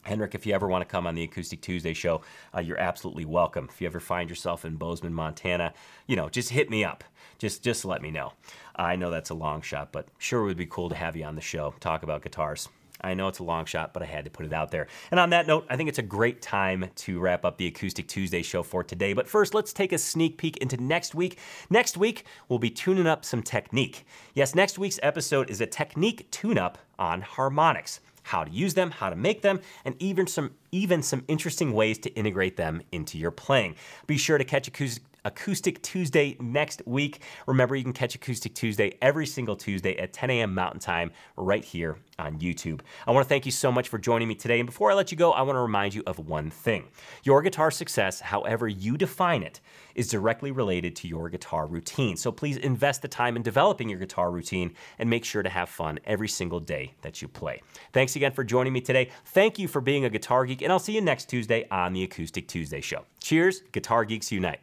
Henrik, 0.03 0.35
if 0.35 0.45
you 0.45 0.53
ever 0.53 0.67
want 0.67 0.83
to 0.83 0.85
come 0.85 1.07
on 1.07 1.15
the 1.15 1.23
Acoustic 1.23 1.61
Tuesday 1.61 1.93
show, 1.93 2.21
uh, 2.55 2.59
you're 2.59 2.79
absolutely 2.79 3.25
welcome. 3.25 3.67
If 3.71 3.81
you 3.81 3.87
ever 3.87 3.99
find 3.99 4.29
yourself 4.29 4.63
in 4.63 4.75
Bozeman, 4.75 5.15
Montana, 5.15 5.73
you 6.05 6.15
know, 6.15 6.29
just 6.29 6.51
hit 6.51 6.69
me 6.69 6.83
up. 6.83 7.03
Just 7.39 7.63
just 7.63 7.83
let 7.85 8.01
me 8.01 8.11
know. 8.11 8.33
I 8.75 8.95
know 8.95 9.09
that's 9.09 9.31
a 9.31 9.33
long 9.33 9.61
shot, 9.61 9.91
but 9.91 10.07
sure 10.19 10.43
would 10.43 10.57
be 10.57 10.67
cool 10.67 10.89
to 10.89 10.95
have 10.95 11.15
you 11.15 11.25
on 11.25 11.35
the 11.35 11.41
show, 11.41 11.73
talk 11.79 12.03
about 12.03 12.21
guitars. 12.21 12.69
I 13.01 13.13
know 13.13 13.27
it's 13.27 13.39
a 13.39 13.43
long 13.43 13.65
shot, 13.65 13.93
but 13.93 14.01
I 14.01 14.05
had 14.05 14.25
to 14.25 14.31
put 14.31 14.45
it 14.45 14.53
out 14.53 14.71
there. 14.71 14.87
And 15.11 15.19
on 15.19 15.29
that 15.31 15.47
note, 15.47 15.65
I 15.69 15.75
think 15.75 15.89
it's 15.89 15.99
a 15.99 16.03
great 16.03 16.41
time 16.41 16.85
to 16.95 17.19
wrap 17.19 17.45
up 17.45 17.57
the 17.57 17.67
Acoustic 17.67 18.07
Tuesday 18.07 18.41
show 18.41 18.63
for 18.63 18.83
today. 18.83 19.13
But 19.13 19.27
first, 19.27 19.53
let's 19.53 19.73
take 19.73 19.91
a 19.91 19.97
sneak 19.97 20.37
peek 20.37 20.57
into 20.57 20.77
next 20.77 21.13
week. 21.13 21.37
Next 21.69 21.97
week, 21.97 22.25
we'll 22.47 22.59
be 22.59 22.69
tuning 22.69 23.07
up 23.07 23.25
some 23.25 23.43
technique. 23.43 24.05
Yes, 24.33 24.55
next 24.55 24.79
week's 24.79 24.99
episode 25.03 25.49
is 25.49 25.61
a 25.61 25.65
technique 25.65 26.29
tune 26.31 26.57
up 26.57 26.77
on 26.97 27.21
harmonics 27.21 27.99
how 28.25 28.43
to 28.43 28.49
use 28.49 28.73
them, 28.73 28.89
how 28.89 29.11
to 29.11 29.15
make 29.15 29.43
them, 29.43 29.59
and 29.85 29.95
even 29.99 30.25
some 30.25 30.51
even 30.71 31.03
some 31.03 31.23
interesting 31.27 31.73
ways 31.73 31.99
to 31.99 32.09
integrate 32.15 32.57
them 32.57 32.81
into 32.91 33.19
your 33.19 33.29
playing. 33.29 33.75
Be 34.07 34.17
sure 34.17 34.39
to 34.39 34.43
catch 34.43 34.67
acoustic 34.67 35.03
Acoustic 35.25 35.81
Tuesday 35.81 36.37
next 36.39 36.81
week. 36.85 37.21
Remember, 37.47 37.75
you 37.75 37.83
can 37.83 37.93
catch 37.93 38.15
Acoustic 38.15 38.53
Tuesday 38.53 38.97
every 39.01 39.25
single 39.25 39.55
Tuesday 39.55 39.97
at 39.97 40.13
10 40.13 40.29
a.m. 40.29 40.53
Mountain 40.53 40.79
Time 40.79 41.11
right 41.35 41.65
here 41.65 41.97
on 42.17 42.39
YouTube. 42.39 42.81
I 43.05 43.11
want 43.11 43.25
to 43.25 43.29
thank 43.29 43.45
you 43.45 43.51
so 43.51 43.71
much 43.71 43.89
for 43.89 43.97
joining 43.97 44.27
me 44.27 44.35
today. 44.35 44.59
And 44.59 44.67
before 44.67 44.91
I 44.91 44.93
let 44.93 45.11
you 45.11 45.17
go, 45.17 45.31
I 45.31 45.41
want 45.41 45.55
to 45.55 45.61
remind 45.61 45.93
you 45.93 46.03
of 46.07 46.19
one 46.19 46.49
thing 46.49 46.85
your 47.23 47.41
guitar 47.41 47.71
success, 47.71 48.21
however 48.21 48.67
you 48.67 48.97
define 48.97 49.43
it, 49.43 49.59
is 49.95 50.07
directly 50.09 50.51
related 50.51 50.95
to 50.97 51.07
your 51.07 51.29
guitar 51.29 51.65
routine. 51.65 52.15
So 52.17 52.31
please 52.31 52.57
invest 52.57 53.01
the 53.01 53.07
time 53.07 53.35
in 53.35 53.41
developing 53.41 53.89
your 53.89 53.99
guitar 53.99 54.31
routine 54.31 54.73
and 54.99 55.09
make 55.09 55.25
sure 55.25 55.43
to 55.43 55.49
have 55.49 55.69
fun 55.69 55.99
every 56.05 56.27
single 56.27 56.59
day 56.59 56.93
that 57.01 57.21
you 57.21 57.27
play. 57.27 57.61
Thanks 57.93 58.15
again 58.15 58.31
for 58.31 58.43
joining 58.43 58.73
me 58.73 58.81
today. 58.81 59.09
Thank 59.25 59.59
you 59.59 59.67
for 59.67 59.81
being 59.81 60.05
a 60.05 60.09
guitar 60.09 60.45
geek, 60.45 60.61
and 60.61 60.71
I'll 60.71 60.79
see 60.79 60.93
you 60.93 61.01
next 61.01 61.29
Tuesday 61.29 61.67
on 61.71 61.93
the 61.93 62.03
Acoustic 62.03 62.47
Tuesday 62.47 62.81
Show. 62.81 63.05
Cheers, 63.19 63.61
Guitar 63.71 64.05
Geeks 64.05 64.31
Unite. 64.31 64.59